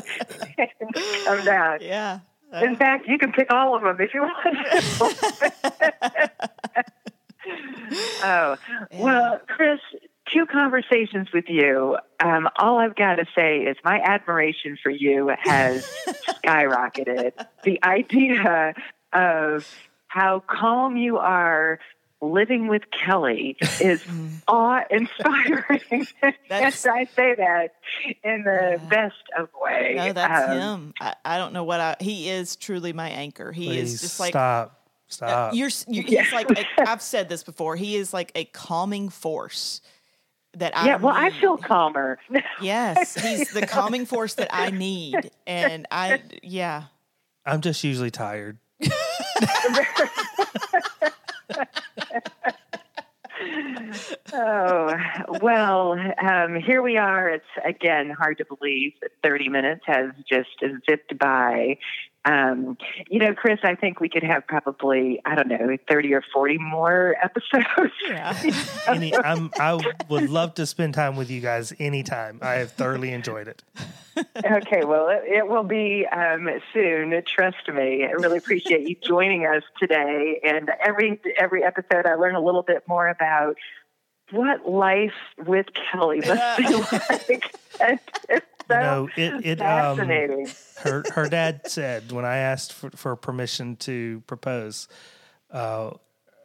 come 1.24 1.44
down. 1.44 1.78
Yeah. 1.80 2.20
Uh, 2.52 2.58
in 2.64 2.76
fact, 2.76 3.06
you 3.08 3.18
can 3.18 3.32
pick 3.32 3.52
all 3.52 3.74
of 3.74 3.82
them 3.82 3.96
if 4.00 4.14
you 4.14 4.22
want. 4.22 4.56
oh, 8.22 8.56
yeah. 8.62 9.02
well, 9.02 9.40
Chris, 9.48 9.80
two 10.32 10.46
conversations 10.46 11.28
with 11.32 11.48
you, 11.48 11.96
um, 12.20 12.48
all 12.58 12.78
I've 12.78 12.96
got 12.96 13.16
to 13.16 13.26
say 13.34 13.60
is 13.60 13.76
my 13.84 14.00
admiration 14.00 14.78
for 14.82 14.90
you 14.90 15.32
has 15.38 15.86
skyrocketed. 16.44 17.32
The 17.64 17.82
idea 17.82 18.74
of 19.12 19.68
how 20.08 20.42
calm 20.46 20.96
you 20.96 21.18
are 21.18 21.78
living 22.22 22.68
with 22.68 22.82
Kelly 22.90 23.56
is 23.80 24.02
awe 24.48 24.82
inspiring. 24.90 26.06
Yes, 26.48 26.86
I 26.86 27.04
say 27.04 27.34
that 27.34 27.74
in 28.24 28.42
the 28.44 28.78
yeah. 28.80 28.88
best 28.88 29.22
of 29.38 29.48
ways. 29.60 29.96
No, 29.96 30.12
that's 30.12 30.50
um, 30.50 30.58
him. 30.58 30.94
I, 31.00 31.14
I, 31.24 31.38
don't 31.38 31.52
know 31.52 31.64
what 31.64 31.80
I, 31.80 31.96
he 32.00 32.30
is 32.30 32.56
truly 32.56 32.92
my 32.92 33.10
anchor. 33.10 33.52
He 33.52 33.78
is 33.78 34.00
just 34.00 34.18
like, 34.18 34.32
stop. 34.32 34.72
Stop. 35.08 35.54
You're, 35.54 35.70
you're 35.86 36.02
he's 36.02 36.32
like, 36.32 36.50
a, 36.50 36.64
I've 36.78 37.02
said 37.02 37.28
this 37.28 37.44
before. 37.44 37.76
He 37.76 37.94
is 37.94 38.12
like 38.12 38.32
a 38.34 38.44
calming 38.46 39.08
force 39.08 39.80
that 40.56 40.76
I 40.76 40.86
Yeah, 40.86 40.96
well, 40.96 41.14
need. 41.14 41.20
I 41.20 41.30
feel 41.30 41.56
calmer. 41.56 42.18
yes, 42.60 43.14
he's 43.14 43.50
the 43.52 43.66
calming 43.66 44.06
force 44.06 44.34
that 44.34 44.48
I 44.52 44.70
need. 44.70 45.30
And 45.46 45.86
I 45.90 46.22
yeah. 46.42 46.84
I'm 47.44 47.60
just 47.60 47.84
usually 47.84 48.10
tired. 48.10 48.58
oh, 54.32 54.94
well, 55.40 55.92
um, 56.20 56.56
here 56.56 56.82
we 56.82 56.96
are. 56.96 57.28
It's 57.28 57.44
again 57.64 58.10
hard 58.10 58.38
to 58.38 58.44
believe 58.44 58.92
that 59.02 59.10
30 59.22 59.48
minutes 59.48 59.82
has 59.86 60.10
just 60.28 60.48
zipped 60.88 61.16
by. 61.18 61.78
Um, 62.26 62.76
you 63.08 63.20
know, 63.20 63.34
Chris, 63.34 63.60
I 63.62 63.76
think 63.76 64.00
we 64.00 64.08
could 64.08 64.24
have 64.24 64.46
probably, 64.48 65.20
I 65.24 65.36
don't 65.36 65.46
know, 65.46 65.76
30 65.88 66.12
or 66.12 66.24
40 66.32 66.58
more 66.58 67.14
episodes. 67.22 67.94
Yeah. 68.08 68.52
Any, 68.88 69.16
I'm, 69.16 69.50
I 69.58 69.80
would 70.08 70.28
love 70.28 70.54
to 70.54 70.66
spend 70.66 70.94
time 70.94 71.14
with 71.16 71.30
you 71.30 71.40
guys 71.40 71.72
anytime. 71.78 72.40
I 72.42 72.54
have 72.54 72.72
thoroughly 72.72 73.12
enjoyed 73.12 73.46
it. 73.46 73.62
okay, 74.44 74.84
well, 74.84 75.08
it, 75.08 75.22
it 75.24 75.46
will 75.46 75.62
be 75.62 76.04
um, 76.10 76.48
soon. 76.74 77.22
Trust 77.26 77.68
me. 77.72 78.04
I 78.04 78.10
really 78.10 78.38
appreciate 78.38 78.88
you 78.88 78.96
joining 79.02 79.46
us 79.46 79.62
today. 79.78 80.40
And 80.42 80.70
every 80.84 81.20
every 81.38 81.62
episode, 81.62 82.06
I 82.06 82.14
learn 82.14 82.34
a 82.34 82.40
little 82.40 82.62
bit 82.62 82.82
more 82.88 83.08
about 83.08 83.56
what 84.32 84.68
life 84.68 85.12
with 85.46 85.66
Kelly 85.92 86.20
must 86.20 86.58
be 86.58 87.40
like. 87.78 88.42
You 88.70 88.76
know, 88.76 89.08
it, 89.16 89.44
it 89.46 89.60
um. 89.60 90.00
Um, 90.00 90.46
her 90.78 91.04
her 91.14 91.28
dad 91.30 91.62
said 91.66 92.12
when 92.12 92.24
I 92.24 92.36
asked 92.36 92.72
for, 92.72 92.90
for 92.90 93.16
permission 93.16 93.76
to 93.76 94.22
propose, 94.26 94.88
uh, 95.50 95.90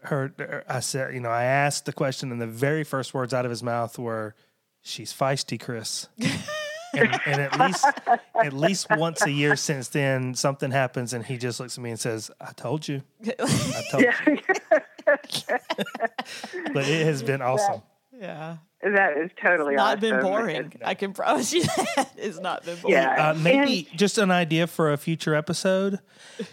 her 0.04 0.64
I 0.68 0.80
said, 0.80 1.14
you 1.14 1.20
know, 1.20 1.30
I 1.30 1.44
asked 1.44 1.86
the 1.86 1.94
question, 1.94 2.32
and 2.32 2.42
the 2.42 2.48
very 2.48 2.84
first 2.84 3.14
words 3.14 3.34
out 3.34 3.46
of 3.46 3.52
his 3.52 3.64
mouth 3.64 3.98
were, 4.00 4.36
"She's 4.82 5.14
feisty, 5.14 5.60
Chris." 5.60 6.08
and, 6.94 7.20
and, 7.26 7.42
at 7.42 7.60
least 7.60 7.86
at 8.36 8.54
least 8.54 8.88
once 8.92 9.22
a 9.22 9.32
year 9.32 9.56
since 9.56 9.90
then, 9.90 10.34
something 10.36 10.72
happens, 10.72 11.14
and 11.14 11.26
he 11.26 11.38
just 11.38 11.60
looks 11.60 11.78
at 11.78 11.84
me 11.84 11.92
and 11.92 12.00
says, 12.00 12.32
"I 12.40 12.52
told 12.54 12.88
you, 12.88 13.04
I 13.26 13.84
told 13.92 14.04
you." 14.04 14.38
but 16.74 16.88
it 16.88 17.06
has 17.06 17.24
been 17.24 17.42
awesome. 17.42 17.82
Yeah. 18.22 18.58
That 18.84 19.18
is 19.18 19.32
totally 19.42 19.76
not 19.76 19.98
awesome. 19.98 20.10
been 20.10 20.22
boring. 20.22 20.74
I 20.86 20.94
can 20.94 21.14
promise 21.14 21.54
you 21.54 21.64
that 21.64 22.12
it's 22.18 22.40
not 22.40 22.64
been 22.64 22.78
boring. 22.78 22.98
Yeah. 22.98 23.30
Uh, 23.30 23.34
maybe 23.34 23.88
and, 23.90 24.00
just 24.00 24.18
an 24.18 24.32
idea 24.32 24.68
for 24.68 24.92
a 24.92 24.98
future 24.98 25.36
episode. 25.36 26.00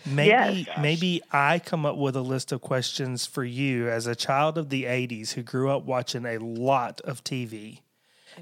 Maybe 0.05 0.29
yes. 0.67 0.79
maybe 0.81 1.23
I 1.31 1.59
come 1.59 1.87
up 1.87 1.97
with 1.97 2.17
a 2.17 2.21
list 2.21 2.53
of 2.53 2.61
questions 2.61 3.25
for 3.27 3.45
you 3.45 3.89
as 3.89 4.07
a 4.07 4.15
child 4.15 4.59
of 4.59 4.69
the 4.69 4.85
'80s 4.85 5.33
who 5.33 5.43
grew 5.43 5.71
up 5.71 5.85
watching 5.85 6.27
a 6.27 6.39
lot 6.39 7.01
of 7.03 7.25
TV 7.25 7.81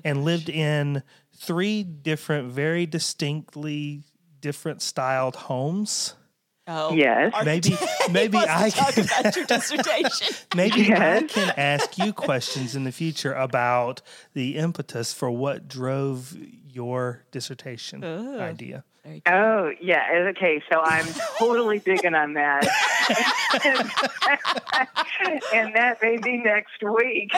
and 0.04 0.24
lived 0.24 0.48
in 0.48 1.02
three 1.36 1.82
different, 1.82 2.50
very 2.50 2.86
distinctly 2.86 4.02
different 4.40 4.82
styled 4.82 5.36
homes. 5.36 6.14
Oh, 6.68 6.92
yes. 6.92 7.33
Maybe, 7.44 7.76
maybe 8.11 8.38
I 8.38 8.70
can 8.70 9.05
about 9.05 9.37
your 9.37 9.44
dissertation. 9.46 10.37
maybe 10.55 10.83
yes. 10.83 11.22
I 11.22 11.26
can 11.26 11.55
ask 11.57 11.96
you 11.98 12.12
questions 12.12 12.74
in 12.74 12.85
the 12.85 12.92
future 12.92 13.33
about 13.33 14.02
the 14.35 14.57
impetus 14.57 15.12
for 15.12 15.31
what 15.31 15.68
drove 15.68 16.37
your 16.72 17.24
dissertation 17.31 18.02
Ooh. 18.05 18.40
idea. 18.40 18.85
Oh, 19.27 19.73
yeah. 19.81 20.31
Okay. 20.31 20.62
So 20.71 20.81
I'm 20.81 21.07
totally 21.38 21.79
digging 21.79 22.14
on 22.14 22.35
that. 22.35 22.66
and 25.55 25.75
that 25.75 25.99
may 26.03 26.16
be 26.19 26.38
next 26.38 26.83
week. 26.83 27.31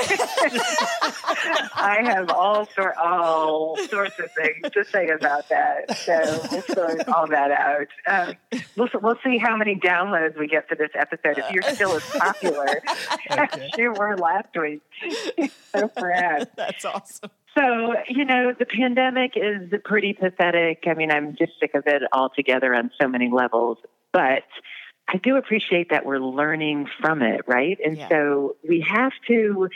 I 1.75 1.99
have 2.05 2.31
all 2.31 2.67
sort 2.75 2.97
all 2.97 3.77
sorts 3.89 4.19
of 4.19 4.31
things 4.33 4.71
to 4.73 4.85
say 4.85 5.09
about 5.09 5.49
that. 5.49 5.97
So 5.99 6.49
we'll 6.51 6.63
sort 6.63 7.09
all 7.09 7.27
that 7.29 7.51
out. 7.51 7.89
Um, 8.07 8.35
we'll, 8.77 8.89
we'll 9.03 9.19
see 9.23 9.39
how 9.39 9.57
many 9.57 9.77
downloads 9.77 10.39
we 10.39 10.47
get 10.47 10.69
for 10.69 10.75
this 10.75 10.91
episode 10.95 11.39
if 11.39 11.51
you're 11.53 11.63
still 11.63 11.93
as 11.93 12.05
popular 12.05 12.83
as 13.31 13.71
you 13.77 13.93
were 13.93 14.17
last 14.17 14.57
week. 14.57 14.83
so 15.73 15.89
proud. 15.89 16.49
That's 16.57 16.85
awesome. 16.85 17.31
So, 17.57 17.95
you 18.09 18.25
know, 18.25 18.53
the 18.57 18.67
pandemic 18.67 19.33
is 19.37 19.73
pretty 19.85 20.13
pathetic. 20.13 20.85
I 20.87 20.95
mean, 20.95 21.11
I'm 21.11 21.37
just 21.37 21.53
sick 21.61 21.73
of 21.75 21.85
it 21.87 22.03
altogether 22.13 22.75
on 22.75 22.91
so 23.01 23.09
many 23.09 23.31
levels. 23.31 23.79
But 24.13 24.45
I 25.09 25.17
do 25.17 25.37
appreciate 25.37 25.91
that 25.91 26.05
we're 26.05 26.21
learning 26.21 26.87
from 27.01 27.23
it, 27.23 27.43
right? 27.47 27.79
And 27.83 27.97
yeah. 27.97 28.09
so 28.09 28.57
we 28.69 28.85
have 28.87 29.13
to 29.29 29.69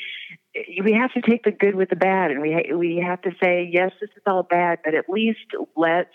we 0.84 0.92
have 0.92 1.12
to 1.14 1.22
take 1.22 1.44
the 1.44 1.50
good 1.50 1.74
with 1.74 1.88
the 1.88 1.96
bad, 1.96 2.30
and 2.30 2.42
we 2.42 2.70
we 2.74 3.02
have 3.04 3.22
to 3.22 3.30
say 3.42 3.68
yes, 3.72 3.92
this 4.00 4.10
is 4.14 4.22
all 4.26 4.42
bad, 4.42 4.80
but 4.84 4.94
at 4.94 5.08
least 5.08 5.38
let's 5.74 6.10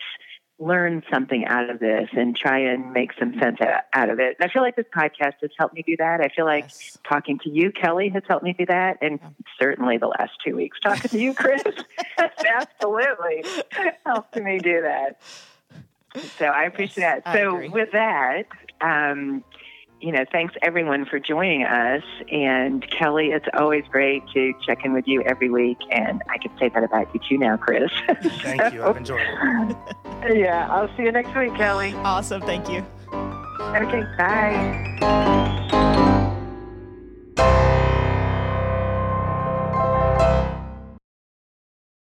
learn 0.60 1.04
something 1.12 1.46
out 1.46 1.70
of 1.70 1.80
this 1.80 2.10
and 2.14 2.36
try 2.36 2.58
and 2.58 2.92
make 2.92 3.12
some 3.20 3.38
sense 3.40 3.60
out 3.94 4.10
of 4.10 4.20
it. 4.20 4.38
And 4.40 4.50
I 4.50 4.52
feel 4.52 4.64
like 4.64 4.76
this 4.76 4.88
podcast 4.96 5.36
has 5.42 5.52
helped 5.58 5.76
me 5.76 5.84
do 5.86 5.96
that. 5.98 6.20
I 6.20 6.30
feel 6.30 6.46
like 6.46 6.66
yes. 6.66 6.98
talking 7.08 7.38
to 7.40 7.50
you, 7.50 7.72
Kelly, 7.72 8.10
has 8.10 8.24
helped 8.28 8.44
me 8.44 8.54
do 8.54 8.66
that, 8.66 8.98
and 9.02 9.20
yeah. 9.22 9.30
certainly 9.60 9.98
the 9.98 10.08
last 10.08 10.32
two 10.44 10.56
weeks 10.56 10.80
talking 10.80 11.10
to 11.10 11.20
you, 11.20 11.34
Chris, 11.34 11.62
absolutely 12.18 13.44
helped 14.06 14.36
me 14.36 14.58
do 14.58 14.82
that. 14.82 15.22
So 16.40 16.46
I 16.46 16.64
appreciate 16.64 17.04
yes, 17.04 17.22
that. 17.26 17.36
So 17.36 17.70
with 17.70 17.92
that, 17.92 18.48
um, 18.82 19.44
you 20.00 20.12
know, 20.12 20.26
thanks 20.32 20.54
everyone 20.62 21.06
for 21.06 21.20
joining 21.20 21.64
us. 21.64 22.04
And 22.32 22.86
Kelly, 22.92 23.28
it's 23.28 23.48
always 23.58 23.84
great 23.90 24.24
to 24.34 24.54
check 24.66 24.86
in 24.86 24.94
with 24.94 25.08
you 25.08 25.22
every 25.24 25.50
week. 25.50 25.78
And 25.92 26.22
I 26.30 26.38
can 26.38 26.52
say 26.58 26.70
that 26.70 26.84
about 26.84 27.14
you 27.14 27.22
too 27.28 27.38
now, 27.38 27.58
Chris. 27.58 27.92
Thank 28.08 28.62
so, 28.62 28.68
you. 28.68 28.84
I've 28.84 28.98
enjoyed 28.98 29.22
it. 29.22 29.78
Yeah, 30.28 30.68
I'll 30.70 30.94
see 30.98 31.04
you 31.04 31.12
next 31.12 31.34
week, 31.38 31.56
Kelly. 31.56 31.94
Awesome. 31.98 32.42
Thank 32.42 32.68
you. 32.70 32.84
Okay, 33.14 34.04
bye. 34.18 35.64